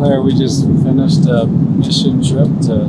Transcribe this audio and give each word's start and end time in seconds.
Clare, 0.00 0.22
we 0.22 0.34
just 0.34 0.64
finished 0.64 1.26
a 1.26 1.44
mission 1.44 2.24
trip 2.24 2.48
to 2.62 2.88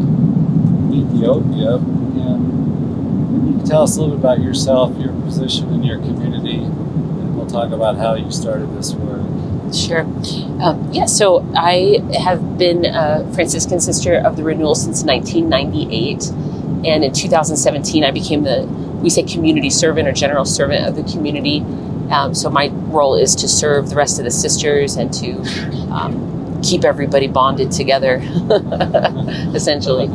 Ethiopia, 0.94 1.76
and 1.76 3.48
you 3.48 3.58
can 3.58 3.66
tell 3.66 3.84
us 3.84 3.98
a 3.98 4.02
little 4.02 4.16
bit 4.16 4.24
about 4.24 4.40
yourself, 4.40 4.98
your 4.98 5.12
position 5.24 5.74
in 5.74 5.84
your 5.84 5.98
community, 5.98 6.60
and 6.60 7.36
we'll 7.36 7.48
talk 7.48 7.74
about 7.74 7.98
how 7.98 8.16
you 8.16 8.32
started 8.32 8.74
this 8.78 8.94
work. 8.94 9.28
Sure. 9.74 10.04
Um, 10.64 10.88
yeah, 10.94 11.04
so 11.04 11.46
I 11.54 12.02
have 12.18 12.58
been 12.58 12.86
a 12.86 13.30
Franciscan 13.34 13.82
sister 13.82 14.16
of 14.16 14.38
the 14.38 14.46
Renewal 14.46 14.74
since 14.74 15.04
1998. 15.04 16.30
And 16.88 17.04
in 17.04 17.12
2017, 17.12 18.06
I 18.06 18.12
became 18.12 18.44
the, 18.44 18.66
we 19.02 19.10
say 19.10 19.24
community 19.24 19.70
servant 19.70 20.08
or 20.08 20.14
general 20.14 20.46
servant 20.46 20.88
of 20.88 20.96
the 20.96 21.04
community. 21.12 21.60
Um, 22.10 22.34
so 22.34 22.50
my 22.50 22.70
role 22.70 23.16
is 23.16 23.36
to 23.36 23.50
serve 23.50 23.90
the 23.90 23.98
rest 23.98 24.18
of 24.18 24.24
the 24.24 24.32
sisters 24.32 24.96
and 24.96 25.14
to 25.16 25.34
um, 25.92 26.41
keep 26.62 26.84
everybody 26.84 27.28
bonded 27.28 27.72
together, 27.72 28.22
essentially. 29.54 30.06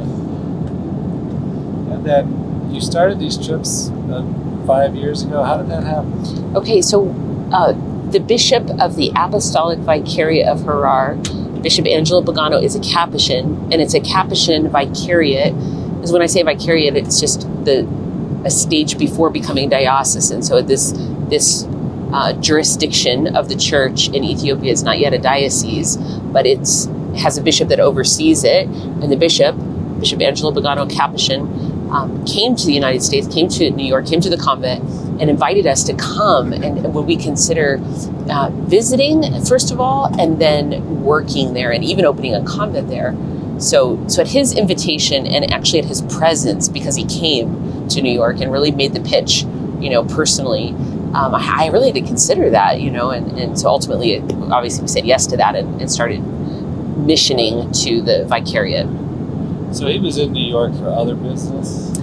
And 1.91 2.04
then 2.04 2.70
you 2.73 2.80
started 2.80 3.18
these 3.18 3.37
trips 3.37 3.91
uh, 4.10 4.24
five 4.66 4.95
years 4.95 5.23
ago. 5.23 5.42
How 5.42 5.56
did 5.56 5.68
that 5.68 5.84
happen? 5.84 6.56
Okay, 6.56 6.82
so 6.82 7.09
uh, 7.52 7.73
the 8.10 8.20
bishop 8.20 8.68
of 8.80 8.96
the 8.96 9.12
Apostolic 9.16 9.78
Vicariate 9.80 10.46
of 10.46 10.62
Harar, 10.64 11.16
Bishop 11.62 11.87
Angelo 11.87 12.23
Pagano, 12.23 12.62
is 12.62 12.74
a 12.74 12.80
Capuchin, 12.80 13.73
and 13.73 13.82
it's 13.82 13.95
a 13.95 14.01
Capuchin 14.01 14.68
vicariate. 14.68 15.54
Because 15.95 16.12
when 16.12 16.23
I 16.23 16.26
say 16.26 16.43
vicariate, 16.43 16.96
it's 16.96 17.21
just 17.21 17.43
the 17.65 17.87
a 18.45 18.51
stage 18.51 18.96
before 18.96 19.28
becoming 19.28 19.68
diocesan. 19.68 20.43
So 20.43 20.62
this 20.62 20.93
this 21.28 21.65
uh, 22.12 22.32
jurisdiction 22.35 23.37
of 23.37 23.49
the 23.49 23.57
church 23.57 24.09
in 24.09 24.24
Ethiopia 24.24 24.73
is 24.73 24.82
not 24.82 24.99
yet 24.99 25.12
a 25.12 25.18
diocese, 25.18 25.96
but 25.96 26.46
it's 26.46 26.88
has 27.16 27.38
a 27.38 27.43
bishop 27.43 27.68
that 27.68 27.80
oversees 27.80 28.45
it, 28.45 28.66
and 28.66 29.10
the 29.10 29.16
bishop, 29.16 29.57
Bishop 29.99 30.21
Angelo 30.21 30.52
Pagano 30.52 30.90
Capuchin, 30.90 31.40
um, 31.90 32.24
came 32.27 32.54
to 32.54 32.66
the 32.66 32.74
United 32.74 33.02
States, 33.02 33.27
came 33.27 33.49
to 33.49 33.71
New 33.71 33.87
York, 33.87 34.07
came 34.07 34.21
to 34.21 34.29
the 34.29 34.37
convent, 34.37 34.82
and 35.21 35.30
invited 35.30 35.66
us 35.66 35.82
to 35.84 35.95
come 35.95 36.52
and 36.52 36.93
when 36.95 37.07
we 37.07 37.16
consider 37.16 37.80
uh, 38.29 38.51
visiting 38.52 39.23
first 39.45 39.71
of 39.71 39.80
all, 39.80 40.15
and 40.21 40.40
then 40.40 41.02
working 41.02 41.54
there, 41.54 41.71
and 41.71 41.82
even 41.84 42.04
opening 42.04 42.34
a 42.34 42.45
convent 42.45 42.88
there. 42.88 43.16
So, 43.59 44.07
so 44.09 44.21
at 44.21 44.29
his 44.29 44.52
invitation 44.52 45.27
and 45.27 45.51
actually 45.51 45.79
at 45.79 45.87
his 45.87 46.02
presence, 46.02 46.68
because 46.68 46.96
he 46.96 47.07
came 47.07 47.88
to 47.88 48.02
New 48.02 48.12
York 48.12 48.40
and 48.40 48.52
really 48.52 48.71
made 48.71 48.93
the 48.93 49.01
pitch, 49.01 49.45
you 49.80 49.88
know, 49.88 50.04
personally, 50.04 50.74
um, 51.16 51.34
I, 51.34 51.64
I, 51.64 51.66
really 51.68 51.86
had 51.86 51.95
to 51.95 52.02
consider 52.02 52.50
that, 52.50 52.80
you 52.80 52.90
know, 52.90 53.10
and, 53.10 53.38
and 53.38 53.59
so 53.59 53.68
ultimately, 53.68 54.20
obviously, 54.50 54.82
we 54.82 54.88
said 54.88 55.06
yes 55.06 55.26
to 55.28 55.36
that 55.38 55.56
and, 55.56 55.80
and 55.80 55.90
started 55.90 56.20
missioning 56.98 57.72
to 57.72 58.02
the 58.02 58.26
vicariate. 58.26 58.86
So 59.74 59.87
he 59.87 59.98
was 59.98 60.18
in 60.18 60.32
New 60.32 60.46
York 60.46 60.74
for 60.74 60.88
other 60.88 61.14
business? 61.14 61.98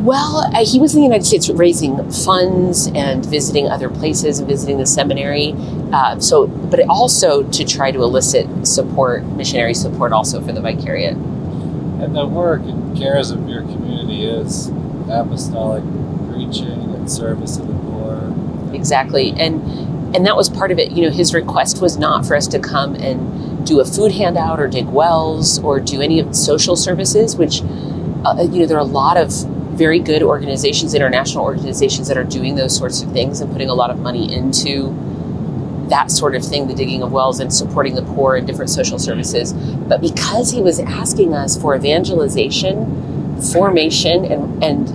Well, 0.00 0.50
uh, 0.54 0.64
he 0.64 0.80
was 0.80 0.94
in 0.94 1.00
the 1.00 1.06
United 1.06 1.26
States 1.26 1.48
raising 1.50 2.10
funds 2.10 2.88
and 2.88 3.24
visiting 3.24 3.68
other 3.68 3.88
places 3.88 4.40
and 4.40 4.48
visiting 4.48 4.78
the 4.78 4.86
seminary. 4.86 5.54
Uh, 5.92 6.18
so, 6.18 6.46
but 6.46 6.80
also 6.88 7.42
to 7.50 7.64
try 7.64 7.92
to 7.92 8.02
elicit 8.02 8.66
support, 8.66 9.24
missionary 9.24 9.74
support, 9.74 10.12
also 10.12 10.40
for 10.40 10.52
the 10.52 10.60
vicariate. 10.60 11.14
And 11.14 12.16
the 12.16 12.26
work 12.26 12.62
and 12.62 12.96
cares 12.96 13.30
of 13.30 13.48
your 13.48 13.62
community 13.62 14.24
is 14.24 14.68
apostolic 15.08 15.84
preaching 16.32 16.94
and 16.94 17.10
service 17.10 17.58
of 17.58 17.68
the. 17.68 17.79
Exactly, 18.72 19.32
and 19.36 19.62
and 20.14 20.26
that 20.26 20.36
was 20.36 20.48
part 20.48 20.70
of 20.70 20.78
it. 20.78 20.90
You 20.92 21.04
know, 21.04 21.10
his 21.10 21.32
request 21.34 21.80
was 21.80 21.96
not 21.96 22.26
for 22.26 22.34
us 22.34 22.46
to 22.48 22.58
come 22.58 22.94
and 22.96 23.66
do 23.66 23.80
a 23.80 23.84
food 23.84 24.12
handout 24.12 24.58
or 24.58 24.66
dig 24.66 24.86
wells 24.86 25.58
or 25.60 25.78
do 25.80 26.00
any 26.00 26.18
of 26.18 26.34
social 26.34 26.76
services, 26.76 27.36
which 27.36 27.62
uh, 28.24 28.46
you 28.50 28.60
know 28.60 28.66
there 28.66 28.76
are 28.76 28.80
a 28.80 28.84
lot 28.84 29.16
of 29.16 29.32
very 29.76 29.98
good 29.98 30.22
organizations, 30.22 30.94
international 30.94 31.44
organizations 31.44 32.08
that 32.08 32.18
are 32.18 32.24
doing 32.24 32.54
those 32.56 32.76
sorts 32.76 33.02
of 33.02 33.12
things 33.12 33.40
and 33.40 33.50
putting 33.52 33.68
a 33.68 33.74
lot 33.74 33.90
of 33.90 33.98
money 33.98 34.32
into 34.32 34.94
that 35.88 36.10
sort 36.10 36.34
of 36.34 36.44
thing, 36.44 36.66
the 36.68 36.74
digging 36.74 37.02
of 37.02 37.12
wells 37.12 37.40
and 37.40 37.52
supporting 37.52 37.94
the 37.94 38.02
poor 38.02 38.36
and 38.36 38.46
different 38.46 38.70
social 38.70 38.98
services. 38.98 39.52
But 39.52 40.00
because 40.00 40.50
he 40.50 40.60
was 40.60 40.80
asking 40.80 41.34
us 41.34 41.60
for 41.60 41.74
evangelization, 41.74 43.40
formation, 43.52 44.24
and 44.24 44.62
and 44.62 44.88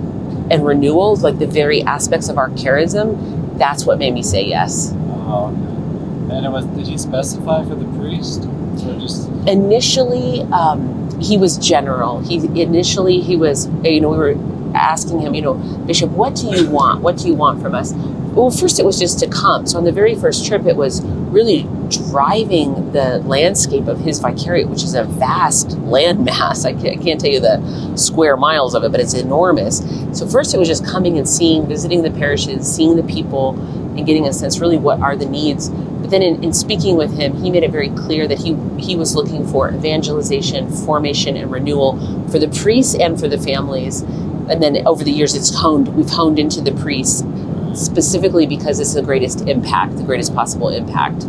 and 0.52 0.64
renewal, 0.64 1.16
like 1.16 1.38
the 1.38 1.46
very 1.46 1.82
aspects 1.82 2.28
of 2.28 2.38
our 2.38 2.50
charism, 2.50 3.45
that's 3.58 3.86
what 3.86 3.98
made 3.98 4.14
me 4.14 4.22
say 4.22 4.44
yes. 4.44 4.92
Oh, 4.94 5.48
okay. 5.48 6.36
And 6.36 6.46
it 6.46 6.50
was 6.50 6.66
did 6.66 6.86
he 6.86 6.98
specify 6.98 7.64
for 7.64 7.74
the 7.74 7.86
priest? 7.98 8.44
Or 8.44 8.98
just 9.00 9.28
initially 9.48 10.42
um, 10.52 11.18
he 11.20 11.38
was 11.38 11.56
general. 11.56 12.20
He 12.20 12.36
initially 12.60 13.20
he 13.20 13.36
was 13.36 13.68
you 13.84 14.00
know 14.00 14.10
we 14.10 14.18
were 14.18 14.34
asking 14.74 15.20
him, 15.20 15.34
you 15.34 15.42
know, 15.42 15.54
Bishop, 15.86 16.10
what 16.10 16.34
do 16.34 16.48
you 16.48 16.68
want? 16.68 17.00
What 17.00 17.16
do 17.16 17.26
you 17.26 17.34
want 17.34 17.62
from 17.62 17.74
us? 17.74 17.92
Well, 17.94 18.50
first 18.50 18.78
it 18.78 18.84
was 18.84 18.98
just 18.98 19.18
to 19.20 19.28
come. 19.28 19.66
So 19.66 19.78
on 19.78 19.84
the 19.84 19.92
very 19.92 20.14
first 20.14 20.46
trip, 20.46 20.66
it 20.66 20.76
was 20.76 21.02
really 21.02 21.62
driving 21.90 22.92
the 22.92 23.18
landscape 23.20 23.86
of 23.86 24.00
his 24.00 24.20
vicariate, 24.20 24.68
which 24.68 24.82
is 24.82 24.94
a 24.94 25.04
vast 25.04 25.68
landmass. 25.80 26.64
I 26.64 26.72
can't, 26.74 27.20
tell 27.20 27.30
you 27.30 27.40
the 27.40 27.96
square 27.96 28.36
miles 28.36 28.74
of 28.74 28.84
it, 28.84 28.92
but 28.92 29.00
it's 29.00 29.14
enormous. 29.14 29.78
So 30.18 30.26
first 30.26 30.54
it 30.54 30.58
was 30.58 30.68
just 30.68 30.84
coming 30.84 31.18
and 31.18 31.28
seeing, 31.28 31.66
visiting 31.66 32.02
the 32.02 32.10
parishes, 32.10 32.72
seeing 32.72 32.96
the 32.96 33.02
people, 33.02 33.58
and 33.96 34.06
getting 34.06 34.26
a 34.26 34.32
sense 34.32 34.58
really 34.58 34.76
what 34.76 35.00
are 35.00 35.16
the 35.16 35.26
needs. 35.26 35.70
But 35.70 36.10
then 36.10 36.22
in, 36.22 36.44
in 36.44 36.52
speaking 36.52 36.96
with 36.96 37.16
him, 37.16 37.42
he 37.42 37.50
made 37.50 37.62
it 37.62 37.70
very 37.70 37.88
clear 37.90 38.28
that 38.28 38.38
he 38.38 38.54
he 38.78 38.96
was 38.96 39.16
looking 39.16 39.46
for 39.46 39.72
evangelization, 39.72 40.70
formation, 40.70 41.36
and 41.36 41.50
renewal 41.50 41.98
for 42.28 42.38
the 42.38 42.48
priests 42.48 42.94
and 42.94 43.18
for 43.18 43.28
the 43.28 43.38
families 43.38 44.04
and 44.48 44.62
then 44.62 44.86
over 44.86 45.02
the 45.02 45.10
years 45.10 45.34
it's 45.34 45.54
honed 45.54 45.88
we've 45.96 46.10
honed 46.10 46.38
into 46.38 46.60
the 46.60 46.72
priests 46.72 47.24
specifically 47.74 48.46
because 48.46 48.80
it's 48.80 48.94
the 48.94 49.02
greatest 49.02 49.42
impact 49.48 49.96
the 49.96 50.02
greatest 50.02 50.34
possible 50.34 50.68
impact 50.68 51.24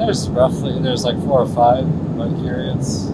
there's 0.00 0.28
roughly 0.30 0.78
there's 0.80 1.04
like 1.04 1.16
four 1.24 1.40
or 1.40 1.48
five 1.48 1.84
vicariates 1.84 3.08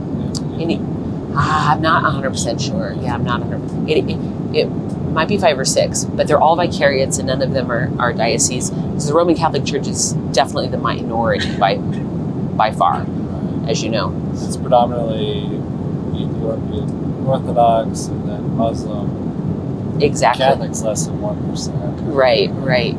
ah, 1.35 1.73
i'm 1.73 1.83
not 1.83 2.03
100% 2.05 2.61
sure 2.61 2.95
yeah 3.03 3.15
i'm 3.15 3.25
not 3.25 3.41
100% 3.41 3.89
it, 3.89 4.11
it, 4.11 4.65
it, 4.65 4.71
might 5.17 5.29
be 5.29 5.39
five 5.39 5.59
or 5.59 5.65
six 5.65 6.05
but 6.05 6.29
they're 6.29 6.41
all 6.41 6.57
vicariates 6.57 7.19
and 7.19 7.29
none 7.29 7.41
of 7.41 7.53
them 7.53 7.73
are, 7.73 7.91
are 7.99 8.13
dioceses 8.13 8.69
so 9.03 9.09
the 9.09 9.15
roman 9.15 9.35
catholic 9.35 9.65
church 9.65 9.87
is 9.89 10.13
definitely 10.33 10.69
the 10.69 10.77
minority 10.77 11.57
by 11.57 11.77
by 11.77 12.71
far 12.71 13.07
as 13.67 13.83
you 13.83 13.89
know 13.89 14.15
it's 14.35 14.59
predominantly 14.59 15.47
ethiopian 16.15 17.07
Orthodox 17.27 18.07
and 18.07 18.29
then 18.29 18.57
Muslim. 18.57 20.01
Exactly. 20.01 20.45
Catholics 20.45 20.83
less 20.83 21.07
than 21.07 21.21
one 21.21 21.51
percent. 21.51 22.01
Right, 22.03 22.51
right. 22.53 22.95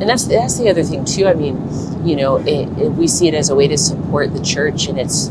And 0.00 0.08
that's 0.08 0.24
that's 0.24 0.58
the 0.58 0.68
other 0.68 0.82
thing 0.82 1.04
too. 1.04 1.26
I 1.26 1.34
mean, 1.34 1.56
you 2.04 2.16
know, 2.16 2.36
it, 2.36 2.68
it, 2.78 2.92
we 2.92 3.06
see 3.06 3.28
it 3.28 3.34
as 3.34 3.50
a 3.50 3.54
way 3.54 3.68
to 3.68 3.78
support 3.78 4.32
the 4.32 4.42
church 4.42 4.86
and 4.86 4.98
its 4.98 5.28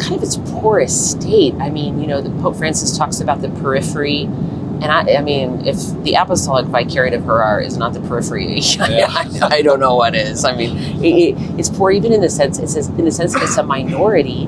kind 0.00 0.14
of 0.14 0.22
its 0.22 0.36
poorest 0.36 1.12
state. 1.12 1.54
I 1.54 1.70
mean, 1.70 2.00
you 2.00 2.06
know, 2.06 2.20
the 2.20 2.30
Pope 2.42 2.56
Francis 2.56 2.96
talks 2.96 3.20
about 3.20 3.40
the 3.40 3.48
periphery. 3.48 4.22
And 4.22 4.86
I, 4.86 5.16
I 5.16 5.22
mean, 5.22 5.66
if 5.66 5.76
the 6.02 6.14
Apostolic 6.14 6.66
Vicariate 6.66 7.14
of 7.14 7.24
Harar 7.24 7.60
is 7.60 7.76
not 7.76 7.94
the 7.94 8.00
periphery, 8.00 8.58
yeah. 8.60 9.06
I, 9.08 9.56
I, 9.58 9.62
don't 9.62 9.80
know 9.80 9.94
what 9.94 10.14
is. 10.14 10.44
I 10.44 10.54
mean, 10.54 10.76
it, 11.02 11.36
it's 11.58 11.70
poor 11.70 11.90
even 11.90 12.12
in 12.12 12.20
the 12.20 12.28
sense, 12.28 12.58
it's 12.58 12.74
in 12.74 13.04
the 13.04 13.12
sense 13.12 13.34
that 13.34 13.42
it's 13.42 13.56
a 13.56 13.62
minority. 13.62 14.46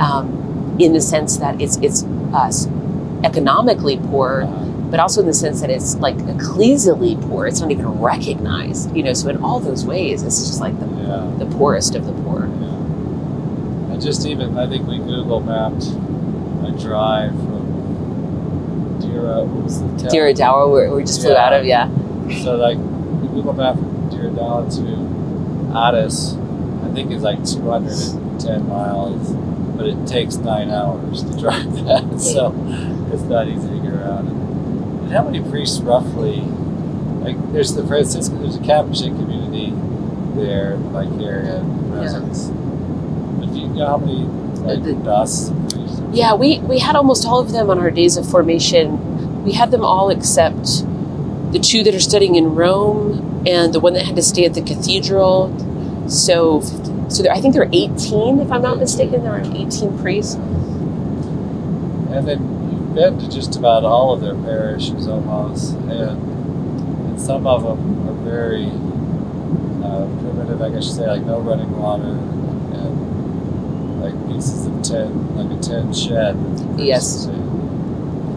Um, 0.00 0.44
in 0.78 0.92
the 0.92 1.00
sense 1.00 1.36
that 1.38 1.60
it's 1.60 1.76
it's 1.78 2.02
uh, 2.32 2.52
economically 3.24 3.96
poor, 3.96 4.42
but 4.94 5.00
also 5.00 5.22
in 5.22 5.26
the 5.26 5.34
sense 5.34 5.60
that 5.60 5.70
it's 5.70 5.96
like 5.96 6.14
ecclesially 6.18 7.20
poor. 7.28 7.48
It's 7.48 7.60
not 7.60 7.72
even 7.72 7.88
recognized, 7.98 8.94
you 8.94 9.02
know. 9.02 9.12
So 9.12 9.28
in 9.28 9.42
all 9.42 9.58
those 9.58 9.84
ways, 9.84 10.22
it's 10.22 10.38
just 10.38 10.60
like 10.60 10.78
the 10.78 10.86
yeah. 10.86 11.34
the 11.36 11.46
poorest 11.46 11.96
of 11.96 12.06
the 12.06 12.12
poor. 12.12 12.46
Yeah. 12.46 13.92
And 13.92 14.00
just 14.00 14.24
even, 14.24 14.56
I 14.56 14.68
think 14.68 14.86
we 14.86 14.98
Google 14.98 15.40
mapped 15.40 15.82
a 15.82 16.80
drive 16.80 17.32
from 17.32 19.00
Dire. 19.00 19.44
What 19.44 19.64
was 19.64 19.80
the 19.82 19.88
town? 19.98 20.12
Dire 20.12 20.32
Dawa, 20.32 20.70
where 20.70 20.94
we 20.94 21.02
just 21.02 21.22
flew 21.22 21.32
yeah. 21.32 21.44
out 21.44 21.52
of. 21.54 21.64
Yeah. 21.64 21.88
So 22.44 22.54
like 22.54 22.78
we 22.78 23.26
Google 23.34 23.54
map 23.54 23.74
from 23.74 24.10
Dire 24.10 24.30
Dawa 24.30 24.70
to 24.76 25.76
Addis, 25.76 26.36
I 26.84 26.94
think 26.94 27.10
it's 27.10 27.24
like 27.24 27.44
210 27.44 28.68
miles 28.68 29.34
but 29.76 29.88
it 29.88 30.06
takes 30.06 30.36
nine 30.36 30.70
hours 30.70 31.24
to 31.24 31.36
drive 31.40 31.84
that, 31.84 32.20
so 32.20 32.54
it's 33.12 33.24
not 33.24 33.48
easy 33.48 33.68
to 33.68 33.80
get 33.82 33.92
around. 33.92 34.33
How 35.14 35.22
many 35.22 35.40
priests 35.48 35.78
roughly? 35.78 36.40
Like, 37.22 37.36
there's 37.52 37.72
the 37.74 37.86
Franciscan, 37.86 38.42
there's 38.42 38.56
a 38.56 38.60
Capuchin 38.60 39.16
community 39.16 39.72
there, 40.34 40.76
like 40.76 41.08
area 41.22 41.64
presence. 41.88 42.48
Yeah. 42.48 42.54
But 43.38 43.52
do 43.52 43.60
you 43.60 43.68
know 43.68 43.86
how 43.86 43.98
many 43.98 44.24
like 44.64 44.82
the, 44.82 44.94
dust? 44.94 45.52
Yeah, 46.12 46.34
we 46.34 46.58
we 46.58 46.80
had 46.80 46.96
almost 46.96 47.24
all 47.24 47.38
of 47.38 47.52
them 47.52 47.70
on 47.70 47.78
our 47.78 47.92
days 47.92 48.16
of 48.16 48.28
formation. 48.28 49.44
We 49.44 49.52
had 49.52 49.70
them 49.70 49.84
all 49.84 50.10
except 50.10 50.84
the 51.52 51.60
two 51.60 51.84
that 51.84 51.94
are 51.94 52.00
studying 52.00 52.34
in 52.34 52.56
Rome 52.56 53.44
and 53.46 53.72
the 53.72 53.78
one 53.78 53.92
that 53.94 54.06
had 54.06 54.16
to 54.16 54.22
stay 54.22 54.44
at 54.44 54.54
the 54.54 54.62
cathedral. 54.62 55.48
So 56.08 56.60
so 57.08 57.22
there, 57.22 57.32
I 57.32 57.40
think 57.40 57.54
there 57.54 57.62
are 57.62 57.70
18, 57.72 58.40
if 58.40 58.50
I'm 58.50 58.62
not 58.62 58.78
mistaken. 58.78 59.22
There 59.22 59.32
are 59.32 59.40
18 59.40 59.96
priests. 59.98 60.34
And 60.34 62.26
then 62.26 62.53
been 62.94 63.18
to 63.18 63.28
just 63.28 63.56
about 63.56 63.84
all 63.84 64.12
of 64.12 64.20
their 64.20 64.34
parishes 64.34 65.08
almost, 65.08 65.74
and, 65.74 65.90
and 65.90 67.20
some 67.20 67.46
of 67.46 67.62
them 67.62 68.08
are 68.08 68.14
very 68.24 68.66
uh, 69.84 70.06
primitive, 70.20 70.62
I 70.62 70.70
guess 70.70 70.86
you 70.86 70.92
say, 70.92 71.06
like 71.06 71.22
no 71.22 71.40
running 71.40 71.76
water 71.76 72.04
and 72.04 74.00
like 74.00 74.14
pieces 74.28 74.66
of 74.66 74.82
tin, 74.82 75.36
like 75.36 75.58
a 75.58 75.60
tin 75.60 75.92
shed. 75.92 76.36
Yes. 76.78 77.28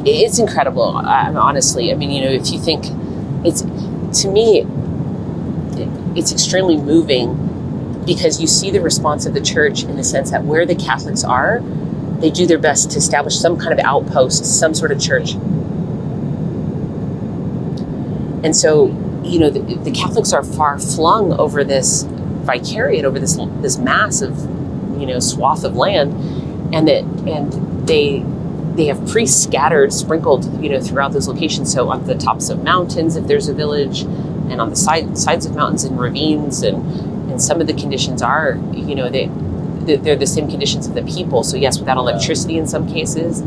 It's 0.06 0.40
incredible. 0.40 0.98
I, 0.98 1.34
honestly, 1.34 1.92
I 1.92 1.96
mean, 1.96 2.12
you 2.12 2.22
know, 2.22 2.32
if 2.32 2.52
you 2.52 2.60
think 2.60 2.86
it's 3.46 3.62
to 4.22 4.32
me, 4.32 4.66
it's 6.16 6.32
extremely 6.32 6.78
moving 6.78 8.04
because 8.06 8.40
you 8.40 8.48
see 8.48 8.72
the 8.72 8.80
response 8.82 9.26
of 9.26 9.34
the 9.34 9.42
church 9.42 9.84
in 9.84 9.98
the 9.98 10.04
sense 10.04 10.32
that 10.32 10.46
where 10.46 10.66
the 10.66 10.76
Catholics 10.76 11.24
are, 11.24 11.62
they 12.20 12.30
do 12.30 12.48
their 12.48 12.58
best 12.58 12.92
to 12.92 12.98
establish 12.98 13.38
some 13.38 13.58
kind 13.58 13.74
of 13.74 13.80
outpost, 13.86 14.46
some 14.46 14.74
sort 14.74 14.92
of 14.92 15.00
church. 15.00 15.34
And 18.44 18.56
so, 18.56 18.88
you 19.24 19.40
know, 19.40 19.50
the, 19.50 19.60
the 19.60 19.92
Catholics 19.92 20.34
are 20.34 20.44
far 20.44 20.80
flung 20.80 21.34
over 21.34 21.64
this 21.64 22.04
vicariate, 22.04 23.06
over 23.06 23.20
this 23.20 23.38
this 23.62 23.78
massive, 23.78 24.38
you 25.00 25.06
know, 25.06 25.20
swath 25.20 25.64
of 25.64 25.76
land, 25.76 26.14
and 26.74 26.88
that 26.88 27.04
and 27.04 27.88
they 27.88 28.24
they 28.76 28.86
have 28.86 29.08
priests 29.08 29.44
scattered, 29.44 29.92
sprinkled, 29.92 30.64
you 30.64 30.70
know, 30.70 30.80
throughout 30.80 31.12
those 31.12 31.28
locations. 31.28 31.74
So 31.74 31.90
on 31.90 32.06
the 32.06 32.16
tops 32.16 32.50
of 32.50 32.64
mountains, 32.64 33.16
if 33.16 33.28
there's 33.28 33.50
a 33.50 33.54
village, 33.54 34.02
and 34.02 34.62
on 34.62 34.70
the 34.70 34.76
side, 34.76 35.18
sides 35.18 35.46
of 35.46 35.56
mountains 35.56 35.84
and 35.84 36.00
ravines, 36.00 36.62
and 36.64 37.30
and 37.30 37.42
some 37.42 37.60
of 37.60 37.68
the 37.68 37.74
conditions 37.74 38.22
are, 38.22 38.60
you 38.74 38.96
know, 38.96 39.10
they 39.88 39.96
they're 39.96 40.16
the 40.16 40.28
same 40.28 40.48
conditions 40.48 40.86
of 40.88 40.94
the 40.94 41.02
people. 41.04 41.44
So 41.44 41.58
yes, 41.58 41.80
without 41.80 41.98
electricity 41.98 42.58
in 42.58 42.68
some 42.68 42.88
cases. 42.88 43.42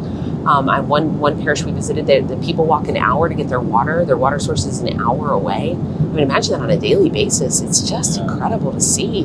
Um, 0.46 0.70
I 0.70 0.81
one 0.81 1.20
one 1.20 1.40
parish 1.42 1.62
we 1.64 1.70
visited, 1.72 2.06
the, 2.06 2.34
the 2.34 2.42
people 2.42 2.64
walk 2.64 2.88
an 2.88 2.96
hour 2.96 3.28
to 3.28 3.34
get 3.34 3.48
their 3.48 3.60
water. 3.60 4.06
Their 4.06 4.16
water 4.16 4.38
source 4.38 4.64
is 4.64 4.81
an 4.81 4.98
hour 4.98 5.31
away. 5.32 5.72
I 5.72 6.02
mean, 6.14 6.19
imagine 6.25 6.52
that 6.54 6.62
on 6.62 6.70
a 6.70 6.78
daily 6.78 7.10
basis. 7.10 7.60
It's 7.60 7.82
just 7.88 8.19
incredible 8.19 8.72
to 8.72 8.81
see. 8.81 9.22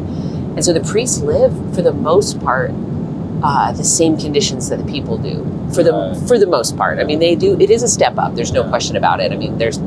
And 0.56 0.64
so 0.64 0.74
the 0.74 0.82
priests 0.82 1.22
live, 1.22 1.54
for 1.74 1.82
the 1.82 1.94
most 1.94 2.42
part, 2.42 2.72
uh, 3.44 3.72
the 3.72 3.84
same 3.84 4.18
conditions 4.18 4.68
that 4.70 4.78
the 4.78 4.92
people 4.92 5.18
do. 5.18 5.38
For 5.74 5.84
the 5.84 5.94
Right. 5.94 6.18
for 6.28 6.38
the 6.38 6.48
most 6.48 6.76
part, 6.76 7.00
I 7.00 7.06
mean, 7.06 7.20
they 7.20 7.34
do. 7.36 7.58
It 7.60 7.70
is 7.70 7.82
a 7.82 7.88
step 7.88 8.18
up. 8.18 8.36
There's 8.36 8.52
no 8.52 8.64
Yeah. 8.64 8.70
question 8.70 8.98
about 8.98 9.22
it. 9.22 9.32
I 9.32 9.38
mean, 9.38 9.58
there's 9.58 9.80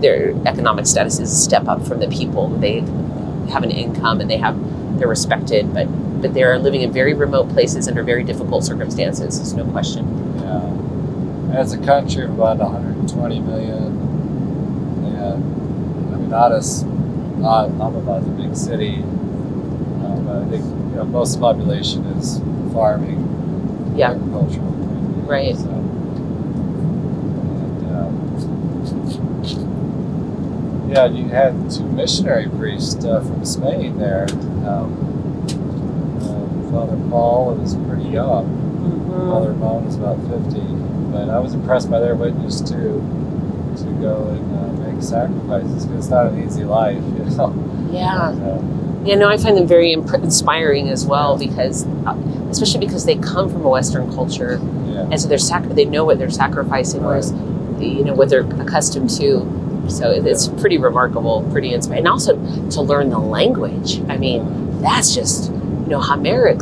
their 0.00 0.34
economic 0.46 0.86
status 0.86 1.20
is 1.20 1.30
a 1.32 1.36
step 1.36 1.68
up 1.68 1.86
from 1.86 2.00
the 2.00 2.08
people. 2.08 2.48
They 2.48 2.80
have 3.50 3.62
an 3.62 3.70
income 3.70 4.20
and 4.20 4.28
they 4.28 4.38
have 4.38 4.56
they're 4.98 5.08
respected, 5.08 5.72
but 5.72 5.86
but 6.20 6.34
they 6.34 6.42
are 6.42 6.58
living 6.58 6.82
in 6.82 6.92
very 6.92 7.14
remote 7.14 7.48
places 7.50 7.86
under 7.88 8.02
very 8.02 8.24
difficult 8.24 8.64
circumstances. 8.64 9.36
There's 9.38 9.54
no 9.54 9.64
question. 9.70 10.04
Yeah. 10.40 11.56
As 11.58 11.72
a 11.72 11.78
country 11.78 12.24
of 12.24 12.30
about 12.34 12.58
120 12.58 13.40
million, 13.40 13.96
and 15.16 16.14
I 16.14 16.16
mean, 16.18 16.32
Addis 16.32 16.82
Ababa 17.42 18.16
is 18.16 18.26
a 18.26 18.30
big 18.30 18.54
city, 18.56 19.02
uh, 19.02 20.20
but 20.20 20.36
I 20.42 20.44
think 20.50 20.64
you 20.64 20.96
know 20.96 21.04
most 21.04 21.34
of 21.34 21.40
the 21.40 21.46
population 21.46 22.04
is 22.18 22.40
farming, 22.72 23.24
Yeah. 23.96 24.10
agricultural. 24.10 24.66
Right. 25.26 25.56
So, 25.56 25.68
and, 25.70 25.86
uh, 27.96 28.10
yeah, 30.88 31.04
you 31.06 31.28
had 31.28 31.70
two 31.70 31.84
missionary 31.84 32.48
priests 32.48 33.04
uh, 33.04 33.20
from 33.20 33.44
Spain 33.44 33.98
there. 33.98 34.26
Um, 34.66 35.07
Father 36.78 36.96
Paul 37.10 37.54
was 37.56 37.74
pretty 37.88 38.08
young. 38.10 38.46
Father 39.10 39.50
Ramon 39.50 39.84
is 39.86 39.96
about 39.96 40.16
50. 40.28 40.60
But 41.10 41.28
I 41.28 41.40
was 41.40 41.52
impressed 41.52 41.90
by 41.90 41.98
their 41.98 42.14
witness 42.14 42.60
too, 42.60 43.02
to 43.78 43.84
go 44.00 44.28
and 44.28 44.56
uh, 44.56 44.88
make 44.92 45.02
sacrifices 45.02 45.86
because 45.86 46.04
it's 46.04 46.08
not 46.08 46.26
an 46.26 46.44
easy 46.46 46.62
life, 46.62 46.94
you 47.18 47.24
know. 47.36 47.88
Yeah. 47.90 48.30
And, 48.30 48.42
uh, 48.42 49.04
Yeah, 49.04 49.16
no, 49.16 49.28
I 49.28 49.38
find 49.38 49.56
them 49.56 49.66
very 49.66 49.92
imp- 49.92 50.14
inspiring 50.14 50.88
as 50.88 51.04
well 51.04 51.36
because, 51.36 51.84
uh, 52.06 52.16
especially 52.50 52.86
because 52.86 53.06
they 53.06 53.16
come 53.16 53.50
from 53.50 53.64
a 53.64 53.68
Western 53.68 54.12
culture, 54.14 54.60
yeah. 54.86 55.08
and 55.10 55.20
so 55.20 55.26
they're 55.26 55.38
sac- 55.38 55.68
they 55.70 55.84
know 55.84 56.04
what 56.04 56.18
they're 56.20 56.30
sacrificing, 56.30 57.02
whereas 57.02 57.32
you 57.80 58.04
know 58.04 58.14
what 58.14 58.28
they're 58.28 58.46
accustomed 58.60 59.10
to. 59.18 59.86
So 59.88 60.10
it's 60.12 60.46
pretty 60.46 60.78
remarkable, 60.78 61.42
pretty 61.50 61.72
inspiring, 61.74 62.00
and 62.00 62.08
also 62.08 62.36
to 62.70 62.82
learn 62.82 63.10
the 63.10 63.18
language. 63.18 64.00
I 64.08 64.16
mean, 64.16 64.80
that's 64.80 65.12
just 65.14 65.50
you 65.88 65.96
know 65.96 66.02
Amharic 66.02 66.60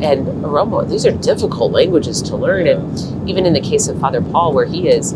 and 0.00 0.24
Oromo. 0.44 0.88
These 0.88 1.04
are 1.04 1.10
difficult 1.10 1.72
languages 1.72 2.22
to 2.22 2.36
learn, 2.36 2.68
and 2.68 3.28
even 3.28 3.44
in 3.44 3.52
the 3.52 3.60
case 3.60 3.88
of 3.88 3.98
Father 3.98 4.22
Paul, 4.22 4.52
where 4.52 4.66
he 4.66 4.88
is. 4.88 5.14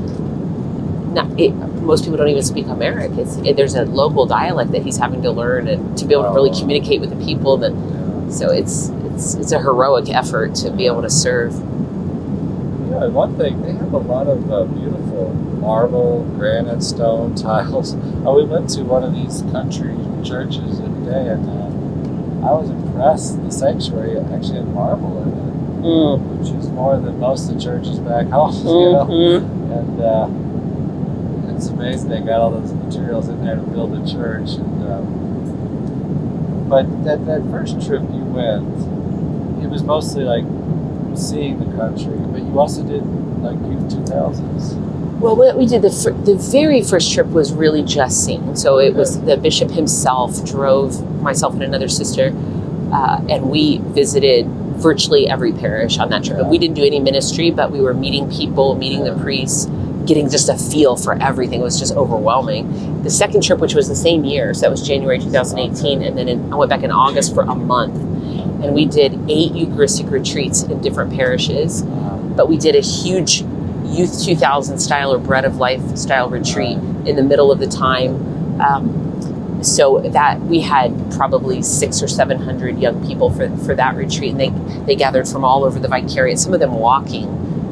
Not, 1.12 1.38
it, 1.38 1.50
most 1.50 2.04
people 2.04 2.16
don't 2.16 2.28
even 2.28 2.42
speak. 2.42 2.64
It's, 2.66 3.36
it, 3.36 3.54
there's 3.54 3.74
a 3.74 3.84
local 3.84 4.24
dialect 4.24 4.72
that 4.72 4.82
he's 4.82 4.96
having 4.96 5.20
to 5.22 5.30
learn 5.30 5.68
and 5.68 5.96
to 5.98 6.06
be 6.06 6.14
able 6.14 6.24
to 6.24 6.30
really 6.30 6.58
communicate 6.58 7.02
with 7.02 7.10
the 7.10 7.22
people. 7.22 7.58
That 7.58 7.72
yeah. 7.72 8.30
so 8.30 8.50
it's 8.50 8.88
it's 8.88 9.34
it's 9.34 9.52
a 9.52 9.58
heroic 9.60 10.08
effort 10.08 10.54
to 10.56 10.70
be 10.70 10.86
able 10.86 11.02
to 11.02 11.10
serve. 11.10 11.52
Yeah, 11.52 13.04
and 13.04 13.14
one 13.14 13.36
thing, 13.36 13.60
they 13.60 13.72
have 13.72 13.92
a 13.92 13.98
lot 13.98 14.26
of 14.26 14.50
uh, 14.50 14.64
beautiful 14.64 15.34
marble, 15.34 16.24
granite, 16.36 16.82
stone 16.82 17.34
tiles. 17.36 17.94
Uh, 17.94 18.32
we 18.32 18.44
went 18.44 18.70
to 18.70 18.82
one 18.82 19.04
of 19.04 19.12
these 19.12 19.42
country 19.52 19.94
churches 20.24 20.78
the 20.78 20.86
other 20.86 21.10
day, 21.10 21.28
and 21.28 21.48
uh, 21.48 21.71
I 22.42 22.52
was 22.52 22.70
impressed. 22.70 23.42
The 23.42 23.50
sanctuary 23.52 24.18
actually 24.18 24.56
had 24.58 24.68
marble 24.68 25.22
in 25.22 25.28
it, 25.28 25.52
Mm. 25.82 26.38
which 26.38 26.50
is 26.50 26.68
more 26.70 26.96
than 26.96 27.18
most 27.18 27.48
of 27.50 27.56
the 27.56 27.60
churches 27.60 27.98
back 27.98 28.26
home. 28.30 28.54
You 28.66 28.92
know? 28.92 29.36
And 29.72 30.00
uh, 30.00 30.28
it's 31.56 31.68
amazing 31.68 32.08
they 32.10 32.20
got 32.20 32.40
all 32.40 32.50
those 32.50 32.72
materials 32.72 33.28
in 33.28 33.44
there 33.44 33.56
to 33.56 33.62
build 33.62 33.92
a 33.94 34.00
church. 34.10 34.50
And 34.52 34.84
um, 34.92 36.66
but 36.68 36.86
that 37.04 37.26
that 37.26 37.42
first 37.50 37.84
trip 37.86 38.02
you 38.12 38.24
went, 38.24 38.64
it 39.64 39.68
was 39.68 39.82
mostly 39.82 40.24
like 40.24 40.44
seeing 41.18 41.58
the 41.58 41.76
country, 41.76 42.16
but 42.32 42.42
you 42.42 42.58
also 42.58 42.82
did 42.82 43.04
like 43.42 43.58
youth 43.70 43.90
two 43.90 44.04
thousands. 44.04 44.74
Well, 45.20 45.36
what 45.36 45.56
we 45.56 45.66
did 45.66 45.82
the 45.82 45.90
fir- 45.90 46.12
the 46.12 46.34
very 46.36 46.82
first 46.82 47.12
trip 47.12 47.26
was 47.28 47.52
really 47.52 47.82
just 47.82 48.24
seeing. 48.24 48.56
So 48.56 48.78
it 48.78 48.94
was 48.94 49.20
the 49.22 49.36
bishop 49.36 49.70
himself 49.70 50.44
drove 50.44 50.94
myself 51.22 51.54
and 51.54 51.62
another 51.62 51.88
sister, 51.88 52.32
uh, 52.92 53.20
and 53.28 53.50
we 53.50 53.78
visited 53.78 54.46
virtually 54.76 55.28
every 55.28 55.52
parish 55.52 55.98
on 55.98 56.10
that 56.10 56.24
trip. 56.24 56.38
And 56.38 56.50
we 56.50 56.58
didn't 56.58 56.74
do 56.74 56.84
any 56.84 57.00
ministry, 57.00 57.50
but 57.50 57.70
we 57.70 57.80
were 57.80 57.94
meeting 57.94 58.30
people, 58.30 58.74
meeting 58.74 59.04
the 59.04 59.16
priests, 59.22 59.66
getting 60.06 60.28
just 60.28 60.48
a 60.48 60.56
feel 60.56 60.96
for 60.96 61.14
everything. 61.22 61.60
It 61.60 61.64
was 61.64 61.78
just 61.78 61.94
overwhelming. 61.94 63.02
The 63.02 63.10
second 63.10 63.42
trip, 63.42 63.60
which 63.60 63.74
was 63.74 63.88
the 63.88 63.96
same 63.96 64.24
year, 64.24 64.52
so 64.54 64.62
that 64.62 64.70
was 64.70 64.86
January 64.86 65.18
2018, 65.18 66.02
and 66.02 66.18
then 66.18 66.28
in, 66.28 66.52
I 66.52 66.56
went 66.56 66.70
back 66.70 66.82
in 66.82 66.90
August 66.90 67.34
for 67.34 67.42
a 67.42 67.54
month, 67.54 67.96
and 68.62 68.74
we 68.74 68.84
did 68.84 69.18
eight 69.30 69.52
Eucharistic 69.54 70.10
retreats 70.10 70.62
in 70.62 70.80
different 70.80 71.12
parishes 71.12 71.84
but 72.36 72.48
we 72.48 72.56
did 72.56 72.74
a 72.74 72.80
huge 72.80 73.42
youth 73.84 74.24
2000 74.24 74.78
style 74.78 75.12
or 75.12 75.18
bread 75.18 75.44
of 75.44 75.56
life 75.56 75.96
style 75.96 76.30
retreat 76.30 76.78
in 77.06 77.16
the 77.16 77.22
middle 77.22 77.52
of 77.52 77.58
the 77.58 77.66
time 77.66 78.60
um, 78.60 79.01
so 79.62 80.00
that 80.00 80.40
we 80.40 80.60
had 80.60 80.94
probably 81.12 81.62
six 81.62 82.02
or 82.02 82.08
seven 82.08 82.38
hundred 82.38 82.78
young 82.78 83.06
people 83.06 83.30
for, 83.30 83.54
for 83.58 83.74
that 83.74 83.96
retreat 83.96 84.32
and 84.32 84.40
they, 84.40 84.50
they 84.86 84.96
gathered 84.96 85.28
from 85.28 85.44
all 85.44 85.64
over 85.64 85.78
the 85.78 85.88
vicariate 85.88 86.38
some 86.38 86.52
of 86.52 86.60
them 86.60 86.74
walking 86.74 87.24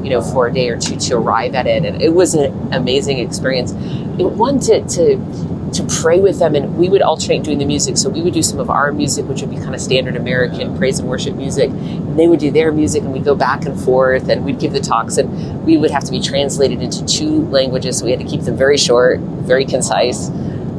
you 0.05 0.11
know 0.11 0.23
for 0.23 0.47
a 0.47 0.53
day 0.53 0.69
or 0.69 0.79
two 0.79 0.97
to 0.97 1.17
arrive 1.17 1.55
at 1.55 1.67
it 1.67 1.85
and 1.85 2.01
it 2.01 2.15
was 2.15 2.35
an 2.35 2.73
amazing 2.73 3.19
experience. 3.19 3.73
It 4.19 4.25
one 4.25 4.59
to, 4.61 4.87
to 4.87 5.61
to 5.73 5.85
pray 6.03 6.21
with 6.21 6.39
them 6.39 6.55
and 6.55 6.77
we 6.77 6.89
would 6.89 7.03
alternate 7.03 7.45
doing 7.45 7.59
the 7.59 7.65
music 7.65 7.97
so 7.97 8.09
we 8.09 8.23
would 8.23 8.35
do 8.35 8.43
some 8.43 8.59
of 8.59 8.71
our 8.71 8.93
music 8.93 9.27
which 9.27 9.41
would 9.41 9.51
be 9.51 9.57
kind 9.57 9.75
of 9.75 9.81
standard 9.81 10.17
american 10.17 10.77
praise 10.77 10.99
and 10.99 11.09
worship 11.09 11.37
music 11.37 11.71
and 11.71 12.19
they 12.19 12.27
would 12.27 12.41
do 12.41 12.51
their 12.51 12.73
music 12.73 13.03
and 13.03 13.13
we'd 13.13 13.25
go 13.25 13.37
back 13.37 13.65
and 13.67 13.81
forth 13.81 14.29
and 14.29 14.45
we'd 14.45 14.59
give 14.59 14.73
the 14.73 14.81
talks 14.81 15.17
and 15.17 15.65
we 15.65 15.77
would 15.77 15.91
have 15.91 16.03
to 16.03 16.11
be 16.11 16.21
translated 16.21 16.83
into 16.83 17.05
two 17.05 17.43
languages 17.49 17.99
so 17.99 18.05
we 18.05 18.11
had 18.11 18.19
to 18.19 18.27
keep 18.27 18.41
them 18.41 18.57
very 18.57 18.77
short 18.77 19.21
very 19.21 19.65
concise 19.65 20.29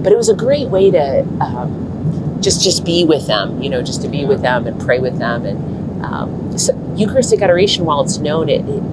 but 0.03 0.11
it 0.11 0.17
was 0.17 0.29
a 0.29 0.35
great 0.35 0.67
way 0.69 0.91
to 0.91 1.21
um, 1.41 2.39
just 2.41 2.63
just 2.63 2.83
be 2.83 3.05
with 3.05 3.27
them 3.27 3.61
you 3.61 3.69
know 3.69 3.81
just 3.81 4.01
to 4.01 4.07
be 4.07 4.25
with 4.25 4.41
them 4.41 4.67
and 4.67 4.79
pray 4.81 4.99
with 4.99 5.17
them. 5.19 5.45
And 5.45 6.05
um, 6.05 6.57
so 6.57 6.73
eucharistic 6.95 7.41
adoration 7.41 7.85
while 7.85 8.01
it's 8.01 8.17
known 8.17 8.49
it, 8.49 8.65
it 8.67 8.83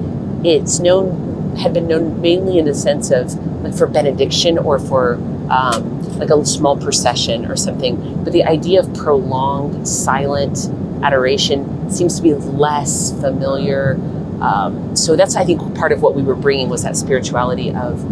it's 0.47 0.79
known 0.79 1.57
had 1.57 1.75
been 1.75 1.89
known 1.89 2.21
mainly 2.21 2.59
in 2.59 2.67
the 2.67 2.75
sense 2.75 3.11
of 3.11 3.35
like 3.65 3.75
for 3.75 3.87
benediction 3.87 4.59
or 4.59 4.79
for 4.79 5.15
um, 5.51 6.19
like 6.19 6.31
a 6.31 6.45
small 6.45 6.77
procession 6.77 7.47
or 7.47 7.57
something. 7.57 8.23
But 8.23 8.33
the 8.33 8.45
idea 8.45 8.81
of 8.81 8.95
prolonged 8.95 9.89
silent 9.89 10.69
adoration 11.03 11.91
seems 11.91 12.17
to 12.17 12.23
be 12.23 12.35
less 12.35 13.13
familiar. 13.21 13.95
Um, 14.41 14.95
so 14.95 15.17
that's 15.17 15.35
i 15.35 15.45
think 15.45 15.61
part 15.75 15.91
of 15.91 16.01
what 16.01 16.15
we 16.15 16.23
were 16.23 16.37
bringing 16.37 16.69
was 16.69 16.85
that 16.85 16.97
spirituality 16.97 17.71
of 17.75 18.05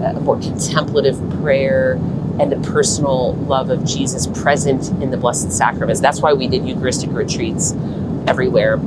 a 0.00 0.20
more 0.20 0.38
contemplative 0.40 1.18
prayer 1.42 1.98
and 2.40 2.50
the 2.50 2.70
personal 2.70 3.34
love 3.34 3.70
of 3.70 3.84
Jesus 3.84 4.26
present 4.26 4.88
in 5.02 5.10
the 5.10 5.16
Blessed 5.16 5.52
Sacraments. 5.52 6.00
That's 6.00 6.20
why 6.20 6.32
we 6.32 6.48
did 6.48 6.66
Eucharistic 6.66 7.10
retreats 7.12 7.72
everywhere 8.26 8.78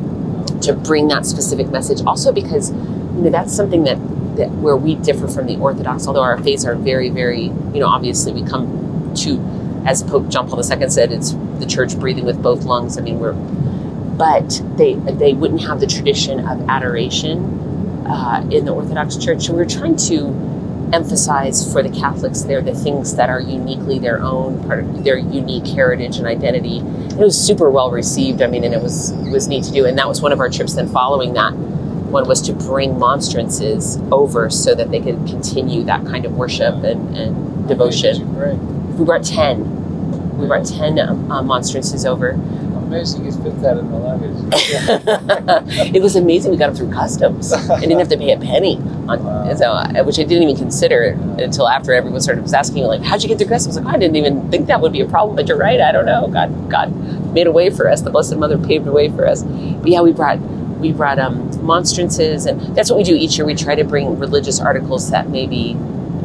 to 0.62 0.74
bring 0.74 1.08
that 1.10 1.26
specific 1.26 1.68
message. 1.70 2.02
Also, 2.06 2.32
because 2.32 2.72
you 2.72 3.24
know 3.24 3.30
that's 3.30 3.56
something 3.56 3.84
that, 3.84 3.98
that 4.36 4.50
where 4.52 4.76
we 4.76 4.96
differ 4.96 5.28
from 5.28 5.48
the 5.48 5.56
Orthodox. 5.58 6.08
Although 6.08 6.24
our 6.24 6.38
faiths 6.38 6.66
are 6.66 6.76
very, 6.76 7.10
very, 7.10 7.44
you 7.44 7.80
know, 7.80 7.88
obviously 7.88 8.34
we 8.34 8.44
come 8.44 9.14
to, 9.16 9.40
as 9.86 10.04
Pope 10.04 10.28
John 10.30 10.50
Paul 10.50 10.60
II 10.60 10.90
said, 10.90 11.12
it's 11.12 11.32
the 11.32 11.66
Church 11.66 11.98
breathing 11.98 12.26
with 12.26 12.42
both 12.42 12.64
lungs. 12.64 12.98
I 12.98 13.02
mean, 13.02 13.20
we're, 13.20 13.34
but 13.34 14.62
they 14.76 14.96
they 14.96 15.34
wouldn't 15.34 15.62
have 15.62 15.80
the 15.80 15.88
tradition 15.88 16.48
of 16.48 16.68
adoration 16.70 18.06
uh, 18.08 18.48
in 18.52 18.66
the 18.66 18.74
Orthodox 18.74 19.16
Church. 19.16 19.46
So 19.46 19.54
we're 19.54 19.66
trying 19.66 19.96
to 20.08 20.57
emphasize 20.94 21.72
for 21.72 21.84
the 21.84 21.90
Catholics 21.90 22.42
there 22.42 22.62
the 22.62 22.74
things 22.74 23.16
that 23.16 23.30
are 23.30 23.42
uniquely 23.42 24.00
their 24.00 24.22
own, 24.22 24.64
part 24.66 24.84
of 24.84 25.04
their 25.04 25.18
unique 25.18 25.68
heritage 25.68 26.18
and 26.18 26.28
identity. 26.28 26.80
And 26.80 27.14
it 27.14 27.18
was 27.18 27.40
super 27.40 27.70
well 27.70 27.92
received. 27.92 28.42
I 28.42 28.48
mean, 28.48 28.64
and 28.64 28.74
it 28.74 28.82
was 28.82 29.12
it 29.12 29.32
was 29.32 29.48
neat 29.48 29.64
to 29.66 29.72
do. 29.72 29.86
And 29.86 29.98
that 29.98 30.08
was 30.08 30.22
one 30.22 30.32
of 30.32 30.40
our 30.40 30.50
trips. 30.50 30.74
Then 30.76 30.88
following 30.88 31.34
that, 31.34 31.54
one 31.54 32.28
was 32.28 32.42
to 32.44 32.54
bring 32.54 32.98
monstrances 32.98 33.98
over 34.12 34.50
so 34.50 34.74
that 34.76 34.92
they 34.92 35.02
could 35.02 35.28
continue 35.28 35.84
that 35.84 36.06
kind 36.06 36.26
of 36.26 36.34
worship 36.38 36.76
and, 36.84 37.18
and 37.18 37.68
devotion. 37.68 38.98
We 38.98 39.06
brought 39.06 39.24
ten. 39.24 40.38
We 40.38 40.48
brought 40.48 40.66
ten 40.66 41.00
um, 41.00 41.32
uh, 41.32 41.44
monstrances 41.44 42.06
over. 42.06 42.40
Amazing 42.88 43.26
you 43.26 43.32
fit 43.34 43.62
that 43.62 43.78
in 43.78 43.92
the 43.92 43.98
luggage. 43.98 45.94
it 45.96 46.02
was 46.02 46.16
amazing. 46.16 46.52
We 46.52 46.58
got 46.58 46.68
them 46.68 46.76
through 46.76 46.94
customs. 46.94 47.52
I 47.52 47.82
didn't 47.82 48.00
have 48.00 48.08
to 48.10 48.18
pay 48.18 48.32
a 48.32 48.40
penny, 48.40 48.78
on, 49.10 49.24
Wow. 49.24 49.54
so, 49.56 49.72
uh, 49.72 50.04
which 50.06 50.18
I 50.20 50.24
didn't 50.24 50.44
even 50.44 50.56
consider 50.56 51.18
until 51.38 51.68
after 51.68 51.94
everyone 51.94 52.22
started 52.22 52.44
was 52.44 52.54
asking 52.54 52.76
me, 52.84 52.86
like, 52.88 53.02
"How'd 53.02 53.22
you 53.24 53.28
get 53.30 53.40
through 53.40 53.50
customs?" 53.50 53.76
I 53.76 53.82
was 53.82 53.86
like, 53.86 53.96
"I 53.96 53.98
didn't 54.00 54.16
even 54.16 54.50
think 54.50 54.68
that 54.68 54.80
would 54.80 54.94
be 54.94 55.02
a 55.02 55.06
problem." 55.06 55.36
But 55.36 55.48
you're 55.50 55.58
right. 55.58 55.82
I 55.82 55.92
don't 55.92 56.06
know. 56.06 56.28
God, 56.28 56.70
God 56.70 57.34
made 57.34 57.46
a 57.48 57.52
way 57.52 57.70
for 57.70 57.90
us. 57.90 58.02
The 58.02 58.10
Blessed 58.10 58.38
Mother 58.38 58.58
paved 58.58 58.88
a 58.88 58.92
way 58.92 59.10
for 59.10 59.28
us. 59.28 59.44
But 59.44 59.88
yeah, 59.88 60.02
we 60.02 60.14
brought 60.14 60.40
we 60.80 60.94
brought 60.94 61.20
um, 61.20 61.50
monstrances, 61.66 62.46
and 62.46 62.62
that's 62.76 62.90
what 62.90 62.98
we 62.98 63.04
do 63.04 63.16
each 63.16 63.38
year. 63.38 63.46
We 63.46 63.56
try 63.56 63.76
to 63.76 63.84
bring 63.84 64.18
religious 64.18 64.62
articles 64.62 65.12
that 65.12 65.30
maybe 65.30 65.76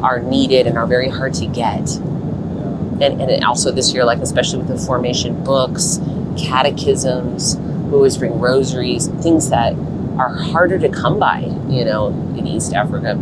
are 0.01 0.19
needed 0.21 0.65
and 0.67 0.77
are 0.77 0.85
very 0.87 1.09
hard 1.09 1.33
to 1.33 1.45
get 1.45 1.89
Yeah. 1.89 3.07
and, 3.07 3.21
and 3.21 3.43
also 3.43 3.71
this 3.71 3.93
year, 3.93 4.05
like 4.05 4.19
especially 4.19 4.59
with 4.59 4.67
the 4.67 4.77
formation 4.77 5.43
books, 5.43 5.99
catechisms, 6.37 7.57
we 7.57 7.93
always 7.93 8.17
bring 8.17 8.39
rosaries, 8.39 9.07
things 9.07 9.49
that 9.49 9.73
are 10.17 10.33
harder 10.33 10.79
to 10.79 10.89
come 10.89 11.19
by, 11.19 11.39
you 11.67 11.85
know, 11.85 12.07
in 12.37 12.47
East 12.47 12.73
Africa. 12.73 13.17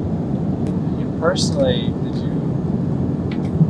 You 0.99 1.17
personally, 1.19 1.87
did 2.03 2.15
you 2.15 2.31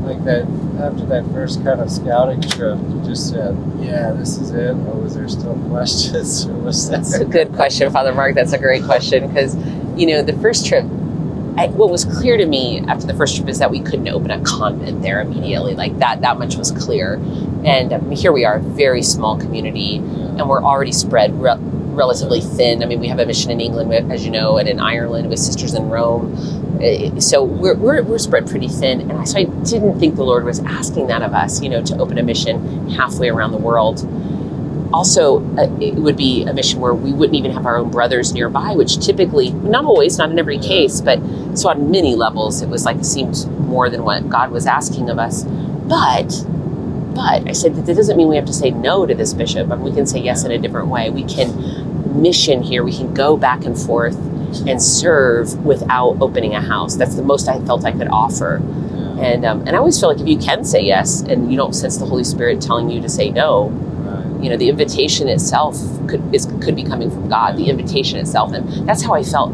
like 0.03 0.23
that 0.25 0.47
after 0.79 1.05
that 1.05 1.25
first 1.31 1.63
kind 1.63 1.79
of 1.79 1.91
scouting 1.91 2.41
trip? 2.41 2.77
You 2.77 3.01
just 3.05 3.29
said, 3.29 3.55
"Yeah, 3.79 4.11
this 4.11 4.37
is 4.37 4.51
it," 4.51 4.71
or 4.71 4.95
was 5.01 5.15
there 5.15 5.27
still 5.29 5.55
questions? 5.69 6.45
Or 6.45 6.53
was 6.53 6.89
that? 6.89 6.97
That's 6.97 7.15
a 7.15 7.25
good 7.25 7.53
question, 7.53 7.91
Father 7.91 8.13
Mark. 8.13 8.35
That's 8.35 8.53
a 8.53 8.57
great 8.57 8.83
question 8.83 9.27
because, 9.27 9.55
you 9.97 10.07
know, 10.07 10.21
the 10.21 10.33
first 10.33 10.65
trip, 10.65 10.83
I, 11.57 11.67
what 11.67 11.89
was 11.89 12.05
clear 12.05 12.37
to 12.37 12.45
me 12.45 12.79
after 12.87 13.05
the 13.05 13.13
first 13.13 13.35
trip 13.35 13.47
is 13.49 13.59
that 13.59 13.69
we 13.71 13.79
couldn't 13.81 14.07
open 14.07 14.31
a 14.31 14.41
convent 14.41 15.01
there 15.01 15.21
immediately. 15.21 15.75
Like 15.75 15.97
that, 15.99 16.21
that 16.21 16.39
much 16.39 16.55
was 16.55 16.71
clear. 16.71 17.19
And 17.65 17.93
um, 17.93 18.11
here 18.11 18.31
we 18.31 18.45
are, 18.45 18.57
a 18.57 18.59
very 18.59 19.03
small 19.03 19.37
community. 19.37 19.97
and 19.97 20.49
we're 20.49 20.63
already 20.63 20.91
spread 20.91 21.39
re- 21.39 21.57
relatively 21.59 22.41
thin. 22.41 22.81
I 22.81 22.85
mean, 22.85 22.99
we 22.99 23.07
have 23.07 23.19
a 23.19 23.25
mission 23.25 23.51
in 23.51 23.59
England, 23.61 24.11
as 24.11 24.25
you 24.25 24.31
know, 24.31 24.57
and 24.57 24.67
in 24.67 24.79
Ireland 24.79 25.29
with 25.29 25.39
Sisters 25.39 25.73
in 25.73 25.89
Rome. 25.89 26.35
So 27.19 27.43
we're, 27.43 27.75
we're, 27.75 28.01
we're 28.01 28.17
spread 28.17 28.47
pretty 28.47 28.67
thin. 28.67 29.01
And 29.01 29.13
I, 29.13 29.23
so 29.25 29.39
I 29.39 29.43
didn't 29.43 29.99
think 29.99 30.15
the 30.15 30.23
Lord 30.23 30.45
was 30.45 30.59
asking 30.59 31.07
that 31.07 31.21
of 31.21 31.33
us, 31.33 31.61
you 31.61 31.69
know, 31.69 31.83
to 31.83 31.97
open 31.99 32.17
a 32.17 32.23
mission 32.23 32.89
halfway 32.89 33.29
around 33.29 33.51
the 33.51 33.57
world. 33.57 34.07
Also, 34.93 35.41
uh, 35.57 35.69
it 35.79 35.95
would 35.95 36.17
be 36.17 36.43
a 36.43 36.53
mission 36.53 36.79
where 36.79 36.93
we 36.93 37.13
wouldn't 37.13 37.35
even 37.35 37.51
have 37.51 37.65
our 37.65 37.77
own 37.77 37.91
brothers 37.91 38.33
nearby, 38.33 38.73
which 38.73 38.97
typically, 39.05 39.51
not 39.51 39.85
always, 39.85 40.17
not 40.17 40.31
in 40.31 40.39
every 40.39 40.57
case, 40.57 40.99
but 41.01 41.19
so 41.55 41.69
on 41.69 41.91
many 41.91 42.15
levels, 42.15 42.61
it 42.61 42.67
was 42.67 42.83
like 42.83 42.97
it 42.97 43.05
seemed 43.05 43.47
more 43.59 43.89
than 43.89 44.03
what 44.03 44.27
God 44.27 44.51
was 44.51 44.65
asking 44.65 45.09
of 45.09 45.17
us. 45.19 45.43
But 45.43 46.45
but 47.13 47.47
I 47.47 47.51
said 47.51 47.75
that 47.75 47.95
doesn't 47.95 48.17
mean 48.17 48.27
we 48.27 48.35
have 48.35 48.45
to 48.45 48.53
say 48.53 48.71
no 48.71 49.05
to 49.05 49.13
this 49.13 49.33
bishop. 49.33 49.71
I 49.71 49.75
mean, 49.75 49.83
we 49.83 49.91
can 49.93 50.05
say 50.05 50.19
yes 50.19 50.43
in 50.43 50.51
a 50.51 50.57
different 50.57 50.87
way. 50.87 51.09
We 51.09 51.23
can 51.23 52.21
mission 52.21 52.61
here. 52.61 52.83
We 52.83 52.95
can 52.95 53.13
go 53.13 53.37
back 53.37 53.65
and 53.65 53.77
forth 53.77 54.15
and 54.67 54.81
serve 54.81 55.65
without 55.65 56.17
opening 56.21 56.55
a 56.55 56.61
house. 56.61 56.95
That's 56.95 57.15
the 57.15 57.23
most 57.23 57.47
I 57.47 57.59
felt 57.65 57.85
I 57.85 57.91
could 57.91 58.09
offer. 58.09 58.57
And 59.21 59.45
um, 59.45 59.61
and 59.61 59.71
I 59.71 59.77
always 59.77 59.99
feel 59.99 60.09
like 60.09 60.19
if 60.19 60.27
you 60.27 60.37
can 60.37 60.63
say 60.65 60.81
yes 60.81 61.21
and 61.21 61.51
you 61.51 61.57
don't 61.57 61.73
sense 61.73 61.97
the 61.97 62.05
Holy 62.05 62.23
Spirit 62.23 62.61
telling 62.61 62.89
you 62.89 63.01
to 63.01 63.09
say 63.09 63.29
no, 63.29 63.69
you 64.41 64.49
know, 64.49 64.57
the 64.57 64.69
invitation 64.69 65.27
itself 65.29 65.77
could 66.07 66.33
is 66.33 66.47
could 66.61 66.75
be 66.75 66.83
coming 66.83 67.11
from 67.11 67.29
God. 67.29 67.55
The 67.55 67.69
invitation 67.69 68.17
itself, 68.17 68.53
and 68.53 68.87
that's 68.87 69.03
how 69.03 69.13
I 69.13 69.23
felt, 69.23 69.53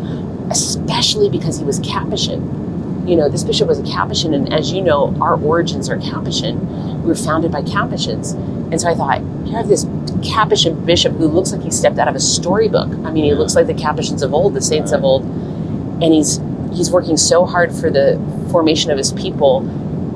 especially 0.50 1.30
because 1.30 1.58
he 1.58 1.66
was 1.66 1.80
Capuchin. 1.80 2.67
You 3.08 3.16
know, 3.16 3.30
this 3.30 3.44
bishop 3.44 3.70
was 3.70 3.80
a 3.80 3.84
Capuchin, 3.84 4.34
and 4.34 4.54
as 4.54 4.74
you 4.74 4.82
know, 4.82 5.16
our 5.22 5.42
origins 5.42 5.90
are 5.90 5.98
Capuchin. 5.98 7.02
We 7.02 7.08
were 7.08 7.16
founded 7.16 7.52
by 7.52 7.62
Capuchins, 7.62 8.34
and 8.34 8.82
so 8.82 8.90
I 8.90 8.96
thought, 8.96 9.22
you 9.46 9.56
have 9.56 9.70
this 9.70 9.86
Capuchin 10.22 10.84
bishop 10.86 11.14
who 11.14 11.28
looks 11.28 11.54
like 11.54 11.62
he 11.62 11.72
stepped 11.72 11.98
out 12.00 12.10
of 12.10 12.16
a 12.16 12.20
storybook. 12.20 12.90
I 12.90 13.12
mean, 13.12 13.24
he 13.24 13.34
looks 13.34 13.56
like 13.56 13.68
the 13.68 13.74
Capuchins 13.74 14.24
of 14.24 14.34
old, 14.34 14.54
the 14.56 14.62
saints 14.62 14.92
of 14.92 15.06
old, 15.06 15.24
and 15.24 16.14
he's 16.14 16.42
he's 16.74 16.92
working 16.92 17.16
so 17.16 17.46
hard 17.46 17.74
for 17.74 17.90
the 17.90 18.20
formation 18.52 18.92
of 18.92 18.98
his 18.98 19.14
people, 19.14 19.60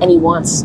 and 0.02 0.10
he 0.10 0.18
wants 0.18 0.64